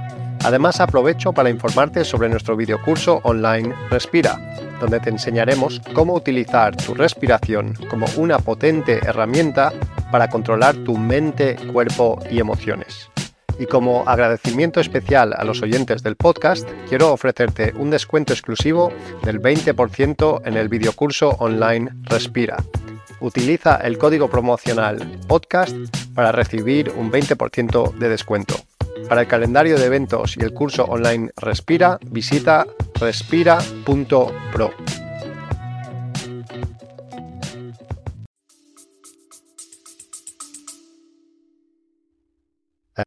Además 0.44 0.80
aprovecho 0.82 1.32
para 1.32 1.48
informarte 1.48 2.04
sobre 2.04 2.28
nuestro 2.28 2.58
videocurso 2.58 3.20
online 3.22 3.74
Respira, 3.88 4.38
donde 4.80 5.00
te 5.00 5.08
enseñaremos 5.08 5.80
cómo 5.94 6.12
utilizar 6.12 6.76
tu 6.76 6.92
respiración 6.92 7.72
como 7.88 8.04
una 8.18 8.38
potente 8.38 8.98
herramienta 8.98 9.72
para 10.12 10.28
controlar 10.28 10.76
tu 10.84 10.98
mente, 10.98 11.56
cuerpo 11.72 12.18
y 12.30 12.38
emociones. 12.38 13.08
Y 13.58 13.66
como 13.66 14.06
agradecimiento 14.06 14.80
especial 14.80 15.32
a 15.36 15.44
los 15.44 15.62
oyentes 15.62 16.02
del 16.02 16.16
podcast, 16.16 16.68
quiero 16.88 17.12
ofrecerte 17.12 17.72
un 17.76 17.90
descuento 17.90 18.32
exclusivo 18.32 18.92
del 19.22 19.40
20% 19.40 20.42
en 20.44 20.56
el 20.56 20.68
videocurso 20.68 21.30
online 21.38 21.90
Respira. 22.02 22.56
Utiliza 23.20 23.76
el 23.76 23.96
código 23.96 24.28
promocional 24.28 24.98
podcast 25.26 25.74
para 26.14 26.32
recibir 26.32 26.92
un 26.96 27.10
20% 27.10 27.94
de 27.94 28.08
descuento. 28.08 28.56
Para 29.08 29.22
el 29.22 29.26
calendario 29.26 29.78
de 29.78 29.86
eventos 29.86 30.36
y 30.36 30.40
el 30.40 30.52
curso 30.52 30.84
online 30.84 31.30
Respira, 31.36 31.98
visita 32.10 32.66
respira.pro. 32.98 34.70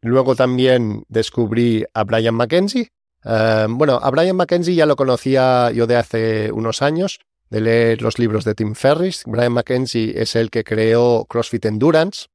Luego 0.01 0.35
también 0.35 1.03
descubrí 1.07 1.85
a 1.93 2.03
Brian 2.03 2.35
McKenzie. 2.35 2.89
Eh, 3.23 3.67
bueno, 3.69 3.99
a 4.01 4.09
Brian 4.11 4.35
McKenzie 4.35 4.75
ya 4.75 4.85
lo 4.85 4.95
conocía 4.95 5.71
yo 5.71 5.87
de 5.87 5.95
hace 5.95 6.51
unos 6.51 6.81
años, 6.81 7.19
de 7.49 7.61
leer 7.61 8.01
los 8.01 8.19
libros 8.19 8.45
de 8.45 8.55
Tim 8.55 8.75
Ferriss. 8.75 9.23
Brian 9.25 9.53
McKenzie 9.53 10.21
es 10.21 10.35
el 10.35 10.49
que 10.49 10.63
creó 10.63 11.25
CrossFit 11.25 11.65
Endurance, 11.65 12.27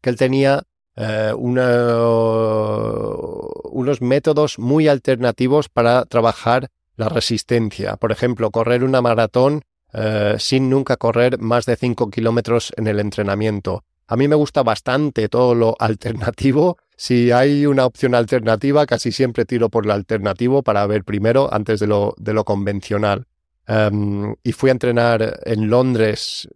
que 0.00 0.10
él 0.10 0.16
tenía 0.16 0.62
eh, 0.96 1.32
unos 1.36 1.70
métodos 4.00 4.58
muy 4.58 4.88
alternativos 4.88 5.68
para 5.68 6.04
trabajar 6.04 6.68
la 6.96 7.08
resistencia. 7.08 7.96
Por 7.96 8.12
ejemplo, 8.12 8.50
correr 8.50 8.84
una 8.84 9.02
maratón 9.02 9.62
eh, 9.92 10.36
sin 10.38 10.68
nunca 10.70 10.96
correr 10.96 11.38
más 11.38 11.66
de 11.66 11.76
5 11.76 12.10
kilómetros 12.10 12.72
en 12.76 12.86
el 12.86 13.00
entrenamiento. 13.00 13.84
A 14.08 14.16
mí 14.16 14.28
me 14.28 14.36
gusta 14.36 14.62
bastante 14.62 15.28
todo 15.28 15.54
lo 15.54 15.74
alternativo. 15.78 16.78
Si 16.96 17.32
hay 17.32 17.66
una 17.66 17.84
opción 17.84 18.14
alternativa, 18.14 18.86
casi 18.86 19.12
siempre 19.12 19.44
tiro 19.44 19.68
por 19.68 19.84
lo 19.84 19.92
alternativo 19.92 20.62
para 20.62 20.86
ver 20.86 21.04
primero 21.04 21.52
antes 21.52 21.80
de 21.80 21.86
lo, 21.86 22.14
de 22.18 22.32
lo 22.32 22.44
convencional. 22.44 23.26
Em, 23.66 24.34
y 24.44 24.52
fui 24.52 24.70
a 24.70 24.72
entrenar 24.72 25.40
en 25.44 25.68
Londres. 25.68 26.48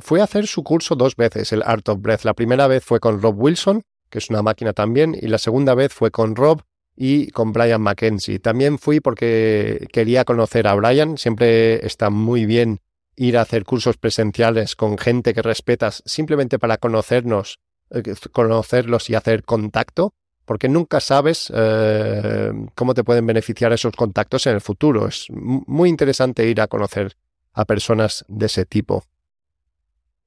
Fui 0.00 0.20
a 0.20 0.24
hacer 0.24 0.46
su 0.46 0.62
curso 0.62 0.96
dos 0.96 1.14
veces, 1.14 1.52
el 1.52 1.62
Art 1.62 1.88
of 1.90 2.00
Breath. 2.00 2.24
La 2.24 2.34
primera 2.34 2.66
vez 2.66 2.82
fue 2.82 3.00
con 3.00 3.20
Rob 3.20 3.38
Wilson, 3.38 3.82
que 4.08 4.18
es 4.18 4.30
una 4.30 4.42
máquina 4.42 4.72
también, 4.72 5.14
y 5.20 5.28
la 5.28 5.38
segunda 5.38 5.74
vez 5.74 5.92
fue 5.92 6.10
con 6.10 6.34
Rob 6.34 6.62
y 6.96 7.30
con 7.32 7.52
Brian 7.52 7.82
McKenzie. 7.82 8.38
También 8.38 8.78
fui 8.78 9.00
porque 9.00 9.86
quería 9.92 10.24
conocer 10.24 10.66
a 10.66 10.74
Brian. 10.74 11.18
Siempre 11.18 11.84
está 11.84 12.08
muy 12.08 12.46
bien 12.46 12.80
ir 13.16 13.38
a 13.38 13.42
hacer 13.42 13.64
cursos 13.64 13.96
presenciales 13.96 14.76
con 14.76 14.98
gente 14.98 15.34
que 15.34 15.42
respetas 15.42 16.02
simplemente 16.06 16.58
para 16.58 16.78
conocernos, 16.78 17.60
eh, 17.90 18.02
conocerlos 18.32 19.10
y 19.10 19.14
hacer 19.14 19.44
contacto, 19.44 20.14
porque 20.44 20.68
nunca 20.68 21.00
sabes 21.00 21.50
eh, 21.54 22.52
cómo 22.74 22.94
te 22.94 23.04
pueden 23.04 23.26
beneficiar 23.26 23.72
esos 23.72 23.94
contactos 23.94 24.46
en 24.46 24.54
el 24.54 24.60
futuro. 24.60 25.08
Es 25.08 25.26
muy 25.30 25.88
interesante 25.88 26.46
ir 26.46 26.60
a 26.60 26.66
conocer 26.66 27.16
a 27.52 27.64
personas 27.64 28.24
de 28.28 28.46
ese 28.46 28.66
tipo. 28.66 29.04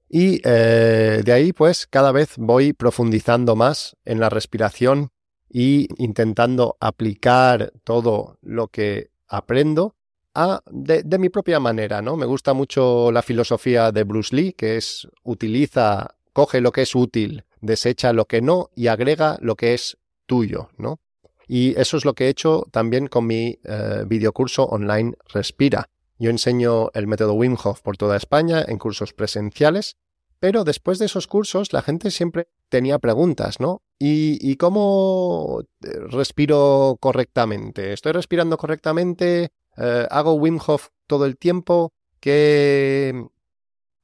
Y 0.09 0.41
eh, 0.43 1.21
de 1.23 1.31
ahí, 1.33 1.51
pues, 1.51 1.85
cada 1.85 2.11
vez 2.11 2.35
voy 2.37 2.73
profundizando 2.73 3.55
más 3.55 3.97
en 4.05 4.19
la 4.19 4.29
respiración 4.29 5.09
y 5.49 5.87
intentando 5.97 6.77
aplicar 6.79 7.73
todo 7.83 8.37
lo 8.41 8.69
que 8.69 9.11
aprendo 9.27 9.96
de, 10.69 11.17
mi 11.17 11.29
propia 11.29 11.59
manera, 11.59 12.01
¿no? 12.01 12.15
Me 12.15 12.25
gusta 12.25 12.53
mucho 12.53 13.11
la 13.11 13.21
filosofía 13.21 13.91
de 13.91 14.03
Bruce 14.03 14.35
Lee, 14.35 14.53
que 14.53 14.77
es 14.77 15.07
utiliza, 15.23 16.15
coge 16.33 16.61
lo 16.61 16.71
que 16.71 16.83
es 16.83 16.95
útil, 16.95 17.43
desecha 17.61 18.13
lo 18.13 18.25
que 18.25 18.41
no 18.41 18.69
y 18.75 18.87
agrega 18.87 19.37
lo 19.41 19.55
que 19.55 19.73
es 19.73 19.97
tuyo, 20.25 20.69
¿no? 20.77 20.99
Y 21.47 21.79
eso 21.79 21.97
es 21.97 22.05
lo 22.05 22.13
que 22.13 22.25
he 22.25 22.29
hecho 22.29 22.67
también 22.71 23.07
con 23.07 23.25
mi 23.25 23.59
eh, 23.63 24.03
videocurso 24.05 24.65
online 24.65 25.13
Respira. 25.33 25.89
Yo 26.19 26.29
enseño 26.29 26.91
el 26.93 27.07
método 27.07 27.33
Wim 27.33 27.55
Hof 27.63 27.81
por 27.81 27.97
toda 27.97 28.17
España 28.17 28.63
en 28.67 28.77
cursos 28.77 29.13
presenciales, 29.13 29.95
pero 30.39 30.63
después 30.63 30.99
de 30.99 31.05
esos 31.05 31.27
cursos 31.27 31.73
la 31.73 31.81
gente 31.81 32.11
siempre 32.11 32.49
tenía 32.69 32.99
preguntas, 32.99 33.59
¿no? 33.59 33.81
¿Y, 33.99 34.55
cómo 34.57 35.61
eh, 35.83 35.87
respiro 36.09 36.97
correctamente? 36.99 37.93
¿Estoy 37.93 38.11
respirando 38.11 38.57
correctamente? 38.57 39.49
Eh, 39.77 40.07
¿Hago 40.09 40.33
Wim 40.33 40.59
Hof 40.65 40.89
todo 41.05 41.25
el 41.25 41.37
tiempo? 41.37 41.93
¿Qué, 42.19 43.13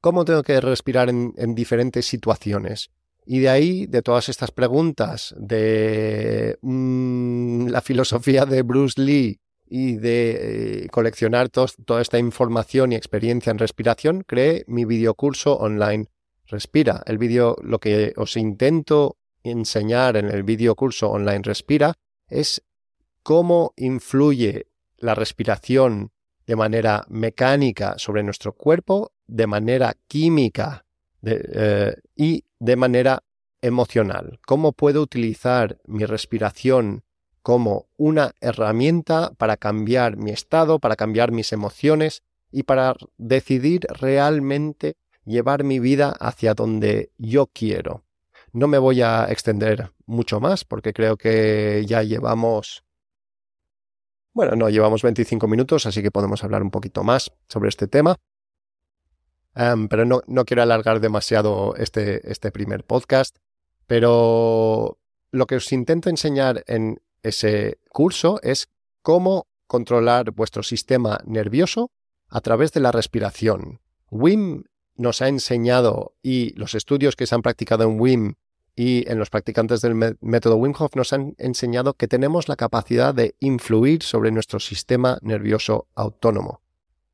¿Cómo 0.00 0.24
tengo 0.24 0.42
que 0.42 0.60
respirar 0.60 1.08
en 1.08 1.54
diferentes 1.54 2.06
situaciones? 2.06 2.90
Y 3.26 3.40
de 3.40 3.48
ahí, 3.48 3.86
de 3.86 4.02
todas 4.02 4.28
estas 4.28 4.50
preguntas, 4.50 5.34
de 5.38 6.58
mm, 6.60 7.68
la 7.68 7.80
filosofía 7.80 8.44
de 8.44 8.62
Bruce 8.62 9.00
Lee 9.00 9.40
y 9.66 9.94
de 9.94 10.84
eh, 10.84 10.88
coleccionar 10.90 11.48
toda 11.48 12.02
esta 12.02 12.18
información 12.18 12.92
y 12.92 12.96
experiencia 12.96 13.50
en 13.50 13.58
respiración, 13.58 14.24
creé 14.26 14.64
mi 14.66 14.84
videocurso 14.84 15.54
online 15.54 16.06
Respira. 16.46 17.02
El 17.06 17.16
vídeo, 17.16 17.56
lo 17.62 17.78
que 17.78 18.12
os 18.16 18.36
intento 18.36 19.16
enseñar 19.42 20.18
en 20.18 20.26
el 20.26 20.42
videocurso 20.42 21.10
online 21.10 21.42
Respira 21.42 21.94
es 22.28 22.62
cómo 23.22 23.72
influye 23.76 24.66
la 25.04 25.14
respiración 25.14 26.10
de 26.46 26.56
manera 26.56 27.04
mecánica 27.08 27.94
sobre 27.98 28.22
nuestro 28.22 28.54
cuerpo, 28.54 29.12
de 29.26 29.46
manera 29.46 29.94
química 30.08 30.86
eh, 31.22 31.94
y 32.16 32.44
de 32.58 32.76
manera 32.76 33.22
emocional. 33.60 34.40
¿Cómo 34.46 34.72
puedo 34.72 35.02
utilizar 35.02 35.78
mi 35.86 36.04
respiración 36.04 37.02
como 37.42 37.88
una 37.96 38.32
herramienta 38.40 39.32
para 39.36 39.56
cambiar 39.56 40.16
mi 40.16 40.30
estado, 40.30 40.78
para 40.78 40.96
cambiar 40.96 41.32
mis 41.32 41.52
emociones 41.52 42.22
y 42.50 42.62
para 42.62 42.94
decidir 43.18 43.86
realmente 43.88 44.96
llevar 45.24 45.64
mi 45.64 45.78
vida 45.80 46.14
hacia 46.18 46.54
donde 46.54 47.10
yo 47.18 47.46
quiero? 47.46 48.04
No 48.52 48.68
me 48.68 48.78
voy 48.78 49.02
a 49.02 49.26
extender 49.28 49.90
mucho 50.06 50.40
más 50.40 50.64
porque 50.64 50.92
creo 50.92 51.16
que 51.16 51.84
ya 51.86 52.02
llevamos... 52.02 52.83
Bueno, 54.34 54.56
no, 54.56 54.68
llevamos 54.68 55.02
25 55.02 55.48
minutos, 55.48 55.86
así 55.86 56.02
que 56.02 56.10
podemos 56.10 56.44
hablar 56.44 56.62
un 56.62 56.70
poquito 56.70 57.02
más 57.02 57.32
sobre 57.48 57.70
este 57.70 57.86
tema 57.86 58.16
pero 59.54 60.04
no, 60.04 60.22
no, 60.26 60.44
quiero 60.44 60.62
alargar 60.62 61.00
demasiado 61.00 61.74
este, 61.76 62.30
este 62.30 62.50
primer 62.50 62.84
podcast. 62.84 63.36
Pero 63.86 64.98
lo 65.30 65.46
que 65.46 65.56
os 65.56 65.72
intento 65.72 66.10
enseñar 66.10 66.64
en 66.66 67.00
ese 67.22 67.78
curso 67.88 68.40
es 68.42 68.68
cómo 69.02 69.46
controlar 69.66 70.32
vuestro 70.32 70.62
sistema 70.62 71.20
nervioso 71.24 71.90
a 72.28 72.40
través 72.40 72.72
de 72.72 72.80
la 72.80 72.92
respiración. 72.92 73.80
WIM 74.10 74.64
nos 74.96 75.22
ha 75.22 75.28
enseñado 75.28 76.14
y 76.22 76.54
los 76.54 76.74
estudios 76.74 77.16
que 77.16 77.26
se 77.26 77.34
han 77.34 77.42
practicado 77.42 77.84
en 77.84 78.00
WIM 78.00 78.34
y 78.76 79.08
en 79.10 79.18
los 79.18 79.30
practicantes 79.30 79.80
del 79.80 80.16
método 80.20 80.56
Wim 80.56 80.74
Hof 80.78 80.96
nos 80.96 81.12
han 81.12 81.34
enseñado 81.38 81.94
que 81.94 82.08
tenemos 82.08 82.48
la 82.48 82.56
capacidad 82.56 83.14
de 83.14 83.36
influir 83.40 84.02
sobre 84.02 84.32
nuestro 84.32 84.58
sistema 84.58 85.18
nervioso 85.22 85.86
autónomo. 85.94 86.60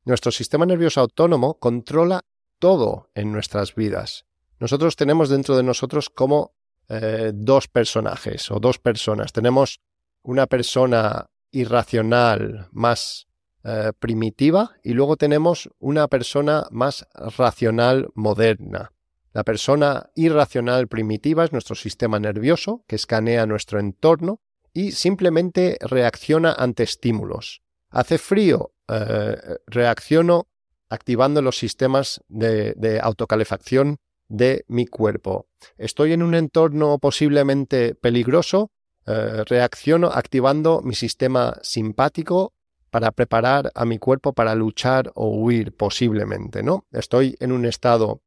Nuestro 0.03 0.31
sistema 0.31 0.65
nervioso 0.65 1.01
autónomo 1.01 1.59
controla 1.59 2.25
todo 2.57 3.09
en 3.13 3.31
nuestras 3.31 3.75
vidas. 3.75 4.25
Nosotros 4.59 4.95
tenemos 4.95 5.29
dentro 5.29 5.55
de 5.55 5.63
nosotros 5.63 6.09
como 6.09 6.53
eh, 6.89 7.31
dos 7.33 7.67
personajes 7.67 8.49
o 8.51 8.59
dos 8.59 8.79
personas. 8.79 9.31
Tenemos 9.31 9.79
una 10.23 10.47
persona 10.47 11.29
irracional 11.51 12.67
más 12.71 13.27
eh, 13.63 13.91
primitiva 13.99 14.71
y 14.83 14.93
luego 14.93 15.17
tenemos 15.17 15.69
una 15.79 16.07
persona 16.07 16.67
más 16.71 17.07
racional 17.37 18.09
moderna. 18.15 18.91
La 19.33 19.43
persona 19.43 20.09
irracional 20.15 20.87
primitiva 20.87 21.45
es 21.45 21.53
nuestro 21.53 21.75
sistema 21.75 22.19
nervioso 22.19 22.83
que 22.87 22.97
escanea 22.97 23.45
nuestro 23.45 23.79
entorno 23.79 24.41
y 24.73 24.91
simplemente 24.91 25.77
reacciona 25.79 26.53
ante 26.53 26.83
estímulos. 26.83 27.61
Hace 27.89 28.17
frío, 28.17 28.73
eh, 28.89 29.37
reacciono 29.67 30.47
activando 30.89 31.41
los 31.41 31.57
sistemas 31.57 32.21
de, 32.27 32.99
autocalefacción 33.01 33.97
de 34.27 34.65
mi 34.67 34.85
cuerpo. 34.85 35.47
Estoy 35.77 36.11
en 36.11 36.23
un 36.23 36.35
entorno 36.35 36.99
posiblemente 36.99 37.95
peligroso, 37.95 38.71
eh, 39.07 39.43
reacciono 39.45 40.07
activando 40.07 40.81
mi 40.81 40.93
sistema 40.93 41.57
simpático 41.61 42.53
para 42.89 43.11
preparar 43.11 43.71
a 43.73 43.85
mi 43.85 43.97
cuerpo 43.97 44.33
para 44.33 44.53
luchar 44.55 45.11
o 45.15 45.29
huir 45.29 45.73
posiblemente, 45.75 46.61
¿no? 46.61 46.85
Estoy 46.91 47.37
en 47.39 47.53
un 47.53 47.65
estado 47.65 48.21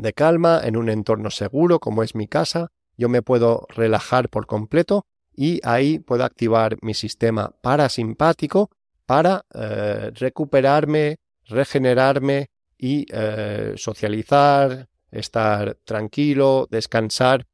de 0.00 0.12
calma, 0.12 0.60
en 0.64 0.76
un 0.76 0.88
entorno 0.88 1.30
seguro 1.30 1.78
como 1.78 2.02
es 2.02 2.14
mi 2.14 2.26
casa, 2.26 2.70
yo 2.96 3.08
me 3.08 3.22
puedo 3.22 3.66
relajar 3.70 4.28
por 4.28 4.46
completo 4.46 5.06
y 5.34 5.60
ahí 5.64 5.98
puedo 5.98 6.24
activar 6.24 6.76
mi 6.82 6.94
sistema 6.94 7.50
parasimpático 7.62 8.70
para 9.06 9.44
eh, 9.54 10.10
recuperarme, 10.14 11.18
regenerarme 11.46 12.50
y 12.76 13.06
eh, 13.10 13.74
socializar, 13.76 14.88
estar 15.10 15.76
tranquilo, 15.84 16.68
descansar 16.70 17.46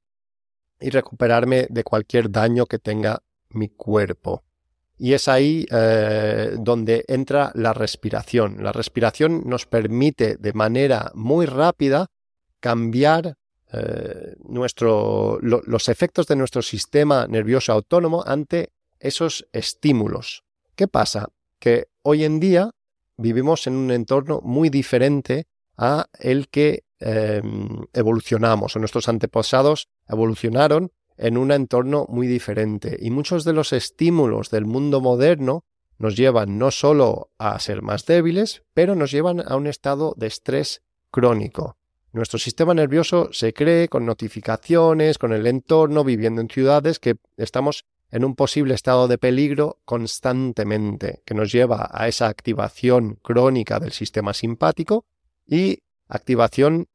y 0.81 0.91
recuperarme 0.91 1.67
de 1.71 1.85
cualquier 1.85 2.31
daño 2.31 2.67
que 2.67 2.79
tenga 2.79 3.23
mi 3.51 3.69
cuerpo. 3.69 4.43
Y 4.99 5.13
es 5.13 5.29
ahí 5.29 5.67
eh, 5.71 6.57
donde 6.59 7.05
entra 7.09 7.53
la 7.55 7.73
respiración. 7.73 8.63
La 8.63 8.73
respiración 8.73 9.43
nos 9.47 9.67
permite 9.67 10.37
de 10.37 10.53
manera 10.55 11.11
muy 11.15 11.47
rápida 11.47 12.09
cambiar 12.61 13.37
eh, 13.73 14.37
nuestro, 14.49 15.39
los 15.41 15.89
efectos 15.89 16.27
de 16.27 16.37
nuestro 16.37 16.63
sistema 16.63 17.27
nervioso 17.27 17.73
autónomo 17.73 18.23
ante 18.25 18.71
esos 19.01 19.47
estímulos. 19.53 20.45
¿Qué 20.75 20.89
pasa? 20.89 21.29
Que 21.59 21.89
hoy 22.03 22.25
en 22.25 22.39
día 22.39 22.71
vivimos 23.17 23.67
en 23.67 23.75
un 23.75 23.91
entorno 23.91 24.41
muy 24.43 24.71
diferente 24.71 25.47
a 25.77 26.07
el 26.19 26.49
que 26.49 26.85
em, 26.99 27.85
evolucionamos 27.93 28.77
o 28.77 28.79
nuestros 28.79 29.09
antepasados 29.09 29.89
evolucionaron 30.09 30.93
en 31.17 31.37
un 31.37 31.51
entorno 31.51 32.07
muy 32.09 32.27
diferente 32.27 32.97
y 33.01 33.11
muchos 33.11 33.45
de 33.45 33.53
los 33.53 33.73
estímulos 33.73 34.51
del 34.51 34.67
mundo 34.67 35.01
moderno 35.01 35.65
nos 35.99 36.17
llevan 36.17 36.59
no 36.59 36.71
solo 36.71 37.31
a 37.39 37.59
ser 37.59 37.83
más 37.83 38.05
débiles, 38.05 38.63
pero 38.75 38.95
nos 38.95 39.11
llevan 39.11 39.43
a 39.47 39.57
un 39.57 39.67
estado 39.67 40.15
de 40.17 40.27
estrés 40.27 40.83
crónico. 41.11 41.79
Nuestro 42.17 42.39
sistema 42.39 42.73
nervioso 42.73 43.29
se 43.31 43.53
cree 43.53 43.91
con 43.91 44.07
notificaciones, 44.07 45.19
con 45.19 45.35
el 45.35 45.47
entorno, 45.47 46.03
viviendo 46.03 46.41
en 46.41 46.49
ciudades 46.49 46.99
que 46.99 47.17
estamos 47.37 47.85
en 48.11 48.25
un 48.25 48.35
posible 48.35 48.73
estado 48.73 49.07
de 49.07 49.19
peligro 49.19 49.81
constantemente, 49.85 51.21
que 51.27 51.35
nos 51.35 51.53
lleva 51.53 51.91
a 51.93 52.09
esa 52.09 52.29
activación 52.29 53.19
crónica 53.21 53.81
del 53.81 53.93
sistema 53.93 54.33
simpático 54.33 55.05
y 55.47 55.81
activación 56.09 56.87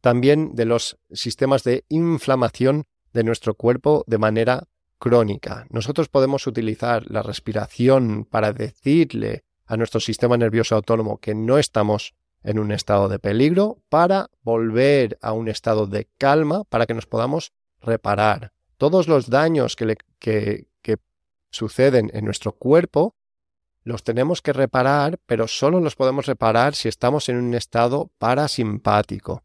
también 0.00 0.54
de 0.54 0.64
los 0.64 0.96
sistemas 1.10 1.64
de 1.64 1.84
inflamación 1.88 2.84
de 3.12 3.24
nuestro 3.24 3.54
cuerpo 3.54 4.04
de 4.06 4.18
manera 4.18 4.68
crónica. 5.00 5.66
Nosotros 5.70 6.08
podemos 6.08 6.46
utilizar 6.46 7.02
la 7.10 7.24
respiración 7.24 8.26
para 8.26 8.52
decirle 8.52 9.42
a 9.66 9.76
nuestro 9.76 9.98
sistema 9.98 10.36
nervioso 10.36 10.76
autónomo 10.76 11.18
que 11.18 11.34
no 11.34 11.58
estamos 11.58 12.14
en 12.42 12.58
un 12.58 12.72
estado 12.72 13.08
de 13.08 13.18
peligro 13.18 13.82
para 13.88 14.30
volver 14.42 15.18
a 15.22 15.32
un 15.32 15.48
estado 15.48 15.86
de 15.86 16.08
calma 16.18 16.64
para 16.64 16.86
que 16.86 16.94
nos 16.94 17.06
podamos 17.06 17.52
reparar, 17.80 18.52
todos 18.80 19.08
los 19.08 19.28
daños 19.28 19.76
que, 19.76 19.96
que, 20.18 20.66
suceden 21.52 22.12
en 22.14 22.24
nuestro 22.24 22.52
cuerpo 22.52 23.16
los 23.82 24.04
tenemos 24.04 24.40
que 24.40 24.52
reparar, 24.52 25.18
pero 25.26 25.48
solo 25.48 25.80
los 25.80 25.96
podemos 25.96 26.26
reparar 26.26 26.76
si 26.76 26.88
estamos 26.88 27.28
en 27.28 27.36
un 27.38 27.54
estado 27.54 28.12
parasimpático. 28.18 29.42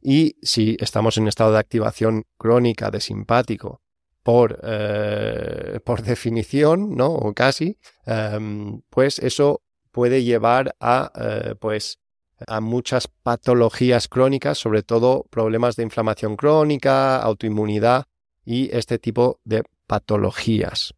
Y 0.00 0.36
si 0.42 0.76
estamos 0.80 1.16
en 1.16 1.22
un 1.22 1.28
estado 1.28 1.52
de 1.52 1.60
activación 1.60 2.24
crónica 2.36 2.90
de 2.90 3.00
simpático, 3.00 3.80
por, 4.22 4.60
eh, 4.62 5.80
por 5.84 6.02
definición, 6.02 6.96
¿no? 6.96 7.14
O 7.14 7.32
casi, 7.32 7.78
em, 8.06 8.82
pues 8.90 9.18
eso 9.20 9.62
puede 9.92 10.24
llevar 10.24 10.74
a, 10.80 11.12
eh, 11.14 11.54
pues, 11.58 12.00
a 12.46 12.60
muchas 12.60 13.06
patologías 13.06 14.08
crónicas, 14.08 14.58
sobre 14.58 14.82
todo 14.82 15.26
problemas 15.30 15.76
de 15.76 15.84
inflamación 15.84 16.36
crónica, 16.36 17.18
autoinmunidad 17.18 18.06
y 18.44 18.74
este 18.76 18.98
tipo 18.98 19.40
de 19.44 19.62
patologías. 19.86 20.94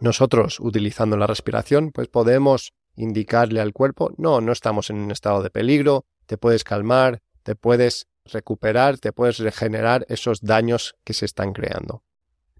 Nosotros, 0.00 0.60
utilizando 0.60 1.16
la 1.16 1.26
respiración, 1.26 1.92
pues 1.92 2.08
podemos 2.08 2.72
indicarle 2.96 3.60
al 3.60 3.72
cuerpo, 3.72 4.12
no, 4.18 4.40
no 4.40 4.52
estamos 4.52 4.90
en 4.90 4.96
un 4.96 5.10
estado 5.10 5.42
de 5.42 5.50
peligro, 5.50 6.04
te 6.26 6.36
puedes 6.36 6.64
calmar, 6.64 7.22
te 7.42 7.54
puedes 7.54 8.08
recuperar, 8.24 8.98
te 8.98 9.12
puedes 9.12 9.38
regenerar 9.38 10.04
esos 10.08 10.40
daños 10.40 10.94
que 11.04 11.14
se 11.14 11.24
están 11.24 11.52
creando. 11.52 12.02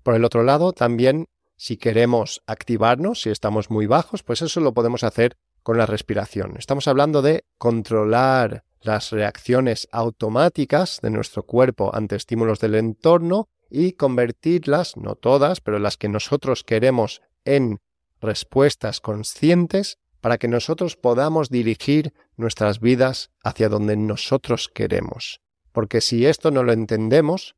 Por 0.02 0.14
el 0.14 0.24
otro 0.24 0.42
lado, 0.42 0.72
también 0.72 1.28
si 1.60 1.76
queremos 1.76 2.42
activarnos, 2.46 3.20
si 3.20 3.28
estamos 3.28 3.68
muy 3.68 3.84
bajos, 3.84 4.22
pues 4.22 4.40
eso 4.40 4.60
lo 4.60 4.72
podemos 4.72 5.04
hacer 5.04 5.36
con 5.62 5.76
la 5.76 5.84
respiración. 5.84 6.54
Estamos 6.56 6.88
hablando 6.88 7.20
de 7.20 7.44
controlar 7.58 8.64
las 8.80 9.10
reacciones 9.10 9.86
automáticas 9.92 11.00
de 11.02 11.10
nuestro 11.10 11.42
cuerpo 11.42 11.94
ante 11.94 12.16
estímulos 12.16 12.60
del 12.60 12.76
entorno 12.76 13.50
y 13.68 13.92
convertirlas, 13.92 14.96
no 14.96 15.16
todas, 15.16 15.60
pero 15.60 15.78
las 15.78 15.98
que 15.98 16.08
nosotros 16.08 16.64
queremos 16.64 17.20
en 17.44 17.76
respuestas 18.22 19.02
conscientes 19.02 19.98
para 20.22 20.38
que 20.38 20.48
nosotros 20.48 20.96
podamos 20.96 21.50
dirigir 21.50 22.14
nuestras 22.38 22.80
vidas 22.80 23.32
hacia 23.44 23.68
donde 23.68 23.98
nosotros 23.98 24.70
queremos. 24.72 25.42
Porque 25.72 26.00
si 26.00 26.24
esto 26.24 26.50
no 26.50 26.62
lo 26.62 26.72
entendemos, 26.72 27.54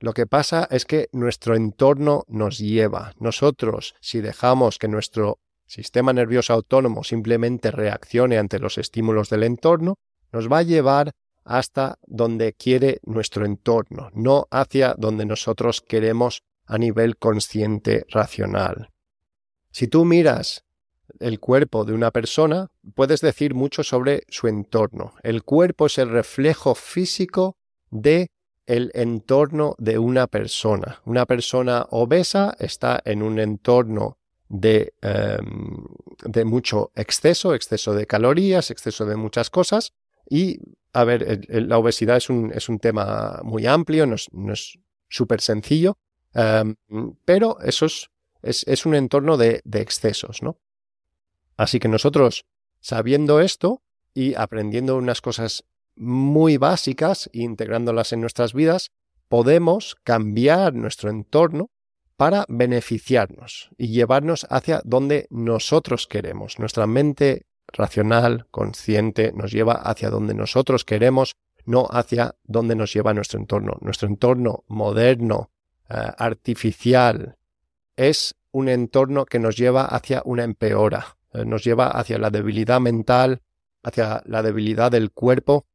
lo 0.00 0.12
que 0.12 0.26
pasa 0.26 0.68
es 0.70 0.84
que 0.84 1.08
nuestro 1.12 1.54
entorno 1.54 2.24
nos 2.28 2.58
lleva. 2.58 3.12
Nosotros, 3.18 3.94
si 4.00 4.20
dejamos 4.20 4.78
que 4.78 4.88
nuestro 4.88 5.38
sistema 5.66 6.12
nervioso 6.12 6.52
autónomo 6.52 7.04
simplemente 7.04 7.70
reaccione 7.70 8.38
ante 8.38 8.58
los 8.58 8.78
estímulos 8.78 9.30
del 9.30 9.44
entorno, 9.44 9.96
nos 10.32 10.50
va 10.50 10.58
a 10.58 10.62
llevar 10.62 11.12
hasta 11.44 11.98
donde 12.06 12.54
quiere 12.54 13.00
nuestro 13.04 13.44
entorno, 13.44 14.10
no 14.14 14.46
hacia 14.50 14.94
donde 14.96 15.26
nosotros 15.26 15.80
queremos 15.80 16.42
a 16.66 16.78
nivel 16.78 17.16
consciente 17.16 18.04
racional. 18.08 18.90
Si 19.70 19.88
tú 19.88 20.04
miras 20.04 20.64
el 21.20 21.38
cuerpo 21.38 21.84
de 21.84 21.92
una 21.92 22.10
persona, 22.10 22.70
puedes 22.94 23.20
decir 23.20 23.54
mucho 23.54 23.82
sobre 23.82 24.24
su 24.28 24.48
entorno. 24.48 25.14
El 25.22 25.42
cuerpo 25.42 25.86
es 25.86 25.98
el 25.98 26.08
reflejo 26.08 26.74
físico 26.74 27.56
de 27.90 28.28
el 28.66 28.90
entorno 28.94 29.74
de 29.78 29.98
una 29.98 30.26
persona. 30.26 31.00
Una 31.04 31.26
persona 31.26 31.86
obesa 31.90 32.56
está 32.58 33.00
en 33.04 33.22
un 33.22 33.38
entorno 33.38 34.18
de, 34.48 34.94
em, 35.02 35.84
de 36.24 36.44
mucho 36.44 36.90
exceso, 36.94 37.54
exceso 37.54 37.94
de 37.94 38.06
calorías, 38.06 38.70
exceso 38.70 39.04
de 39.06 39.16
muchas 39.16 39.50
cosas. 39.50 39.92
Y, 40.28 40.58
a 40.92 41.04
ver, 41.04 41.46
la 41.48 41.78
obesidad 41.78 42.16
es 42.16 42.30
un, 42.30 42.52
es 42.54 42.68
un, 42.68 42.78
tema 42.78 43.40
muy 43.42 43.66
amplio, 43.66 44.06
no 44.06 44.52
es 44.52 44.78
súper 45.08 45.40
sencillo, 45.40 45.98
em, 46.32 46.76
pero 47.24 47.58
eso 47.60 47.86
es, 47.86 48.08
es, 48.42 48.86
un 48.86 48.94
entorno 48.94 49.36
de, 49.36 49.60
de 49.64 49.80
excesos, 49.80 50.42
¿no? 50.42 50.58
Así 51.56 51.78
que 51.78 51.88
nosotros, 51.88 52.44
sabiendo 52.80 53.40
esto 53.40 53.82
y 54.12 54.34
aprendiendo 54.34 54.96
unas 54.96 55.20
cosas 55.20 55.64
muy 55.96 56.56
básicas 56.56 57.30
integrándolas 57.32 58.12
en 58.12 58.20
nuestras 58.20 58.52
vidas, 58.52 58.90
podemos 59.28 59.96
cambiar 60.04 60.74
nuestro 60.74 61.10
entorno 61.10 61.70
para 62.16 62.44
beneficiarnos 62.48 63.70
y 63.76 63.88
llevarnos 63.88 64.46
hacia 64.50 64.80
donde 64.84 65.26
nosotros 65.30 66.06
queremos. 66.06 66.58
Nuestra 66.58 66.86
mente 66.86 67.46
racional, 67.68 68.46
consciente, 68.50 69.32
nos 69.32 69.50
lleva 69.50 69.74
hacia 69.74 70.10
donde 70.10 70.34
nosotros 70.34 70.84
queremos, 70.84 71.34
no 71.64 71.86
hacia 71.90 72.36
donde 72.44 72.76
nos 72.76 72.92
lleva 72.92 73.14
nuestro 73.14 73.40
entorno. 73.40 73.78
Nuestro 73.80 74.08
entorno 74.08 74.64
moderno, 74.68 75.50
eh, 75.88 75.94
artificial, 76.18 77.36
es 77.96 78.36
un 78.52 78.68
entorno 78.68 79.24
que 79.24 79.38
nos 79.38 79.56
lleva 79.56 79.86
hacia 79.86 80.22
una 80.24 80.44
empeora, 80.44 81.16
eh, 81.32 81.44
nos 81.44 81.64
lleva 81.64 81.88
hacia 81.88 82.18
la 82.18 82.30
debilidad 82.30 82.80
mental, 82.80 83.42
hacia 83.82 84.22
la 84.26 84.42
debilidad 84.42 84.92
del 84.92 85.10
cuerpo 85.10 85.66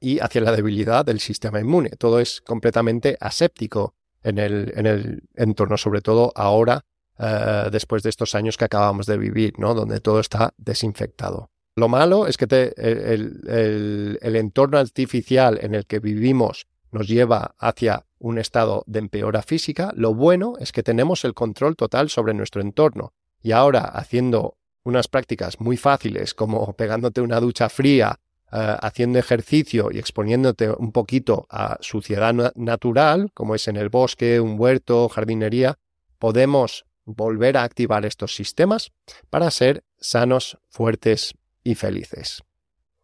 y 0.00 0.18
hacia 0.20 0.40
la 0.40 0.52
debilidad 0.52 1.04
del 1.04 1.20
sistema 1.20 1.60
inmune. 1.60 1.90
Todo 1.90 2.20
es 2.20 2.40
completamente 2.40 3.16
aséptico 3.20 3.94
en 4.22 4.38
el, 4.38 4.72
en 4.76 4.86
el 4.86 5.22
entorno, 5.34 5.76
sobre 5.76 6.00
todo 6.00 6.32
ahora, 6.34 6.84
eh, 7.18 7.68
después 7.70 8.02
de 8.02 8.10
estos 8.10 8.34
años 8.34 8.56
que 8.56 8.64
acabamos 8.64 9.06
de 9.06 9.16
vivir, 9.16 9.58
¿no? 9.58 9.74
donde 9.74 10.00
todo 10.00 10.20
está 10.20 10.52
desinfectado. 10.58 11.50
Lo 11.76 11.88
malo 11.88 12.26
es 12.26 12.36
que 12.36 12.46
el, 12.76 14.18
el, 14.22 14.36
entorno 14.36 14.78
artificial 14.78 15.58
en 15.60 15.74
el 15.74 15.84
que 15.84 15.98
vivimos 15.98 16.66
nos 16.90 17.06
lleva 17.06 17.54
hacia 17.58 18.06
un 18.18 18.38
estado 18.38 18.82
de 18.86 19.00
empeora 19.00 19.42
física. 19.42 19.92
Lo 19.94 20.14
bueno 20.14 20.54
es 20.58 20.72
que 20.72 20.82
tenemos 20.82 21.24
el 21.26 21.34
control 21.34 21.76
total 21.76 22.08
sobre 22.08 22.32
nuestro 22.32 22.62
entorno. 22.62 23.12
Y 23.42 23.52
ahora, 23.52 23.80
haciendo 23.80 24.56
unas 24.84 25.08
prácticas 25.08 25.60
muy 25.60 25.76
fáciles 25.76 26.32
como 26.32 26.72
pegándote 26.74 27.20
una 27.20 27.40
ducha 27.40 27.68
fría 27.68 28.20
haciendo 28.56 29.18
ejercicio 29.18 29.90
y 29.92 29.98
exponiéndote 29.98 30.70
un 30.70 30.92
poquito 30.92 31.46
a 31.50 31.76
suciedad 31.80 32.32
natural, 32.54 33.30
como 33.34 33.54
es 33.54 33.68
en 33.68 33.76
el 33.76 33.88
bosque, 33.88 34.40
un 34.40 34.58
huerto, 34.58 35.08
jardinería, 35.08 35.78
podemos 36.18 36.86
volver 37.04 37.56
a 37.56 37.64
activar 37.64 38.06
estos 38.06 38.34
sistemas 38.34 38.92
para 39.30 39.50
ser 39.50 39.84
sanos, 39.98 40.58
fuertes 40.68 41.34
y 41.62 41.74
felices. 41.74 42.42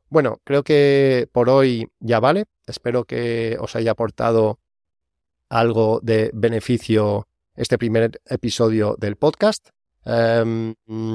Bueno, 0.08 0.40
creo 0.44 0.62
que 0.62 1.28
por 1.32 1.48
hoy 1.48 1.88
ya 2.00 2.20
vale. 2.20 2.44
Espero 2.66 3.04
que 3.04 3.56
os 3.60 3.76
haya 3.76 3.92
aportado 3.92 4.58
algo 5.48 6.00
de 6.02 6.30
beneficio 6.32 7.28
este 7.54 7.78
primer 7.78 8.20
episodio 8.26 8.96
del 8.98 9.16
podcast. 9.16 9.68
Em, 10.04 10.74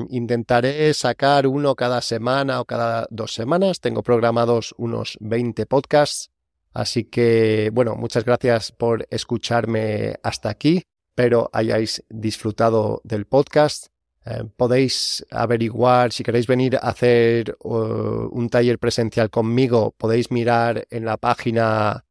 intentaré 0.09 0.93
sacar 0.93 1.45
uno 1.45 1.75
cada 1.75 2.01
semana 2.01 2.61
o 2.61 2.65
cada 2.65 3.07
dos 3.09 3.33
semanas. 3.33 3.81
Tengo 3.81 4.01
programados 4.01 4.73
unos 4.77 5.17
20 5.19 5.65
podcasts. 5.65 6.29
Así 6.73 7.05
que, 7.05 7.69
bueno, 7.73 7.95
muchas 7.95 8.23
gracias 8.23 8.71
por 8.71 9.07
escucharme 9.09 10.15
hasta 10.23 10.49
aquí. 10.49 10.83
Espero 11.09 11.49
hayáis 11.51 12.03
disfrutado 12.09 13.01
del 13.03 13.25
podcast. 13.25 13.87
Em, 14.23 14.49
podéis 14.49 15.25
averiguar, 15.31 16.11
si 16.11 16.23
queréis 16.23 16.47
venir 16.47 16.75
a 16.77 16.89
hacer 16.89 17.57
un 17.61 18.49
taller 18.49 18.77
presencial 18.77 19.29
conmigo, 19.29 19.95
podéis 19.97 20.31
mirar 20.31 20.85
en 20.89 21.05
la 21.05 21.17
página 21.17 22.05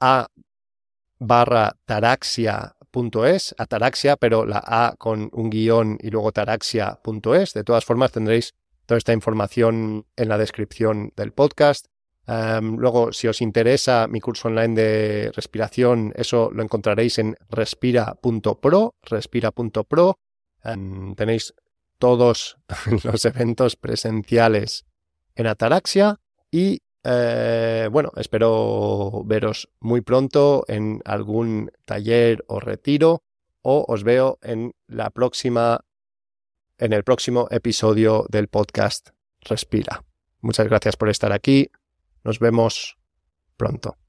a 0.00 0.28
barra 1.18 1.76
taraxia 1.84 2.76
es, 3.26 3.54
ataraxia, 3.58 4.16
pero 4.16 4.44
la 4.44 4.62
A 4.64 4.94
con 4.98 5.30
un 5.32 5.50
guion 5.50 5.98
y 6.00 6.10
luego 6.10 6.32
taraxia.es. 6.32 7.54
De 7.54 7.64
todas 7.64 7.84
formas, 7.84 8.12
tendréis 8.12 8.54
toda 8.86 8.98
esta 8.98 9.12
información 9.12 10.06
en 10.16 10.28
la 10.28 10.38
descripción 10.38 11.12
del 11.16 11.32
podcast. 11.32 11.86
Em, 12.26 12.76
luego, 12.76 13.12
si 13.12 13.28
os 13.28 13.40
interesa 13.40 14.06
mi 14.08 14.20
curso 14.20 14.48
online 14.48 14.74
de 14.74 15.32
respiración, 15.34 16.12
eso 16.16 16.50
lo 16.52 16.62
encontraréis 16.62 17.18
en 17.18 17.36
respira.pro, 17.48 18.94
respira.pro. 19.02 20.18
Em, 20.64 21.14
tenéis 21.14 21.54
todos 21.98 22.56
los 23.04 23.24
eventos 23.24 23.76
presenciales 23.76 24.86
en 25.34 25.46
Ataraxia 25.46 26.16
y 26.50 26.82
eh, 27.04 27.88
bueno, 27.90 28.12
espero 28.16 29.22
veros 29.24 29.70
muy 29.80 30.00
pronto 30.00 30.64
en 30.68 31.00
algún 31.04 31.70
taller 31.84 32.44
o 32.48 32.60
retiro 32.60 33.22
o 33.62 33.84
os 33.88 34.04
veo 34.04 34.38
en 34.42 34.74
la 34.86 35.10
próxima 35.10 35.84
en 36.78 36.92
el 36.94 37.04
próximo 37.04 37.46
episodio 37.50 38.26
del 38.30 38.48
podcast 38.48 39.10
Respira. 39.42 40.02
Muchas 40.40 40.66
gracias 40.66 40.96
por 40.96 41.10
estar 41.10 41.32
aquí. 41.32 41.70
Nos 42.24 42.38
vemos 42.38 42.96
pronto. 43.56 43.99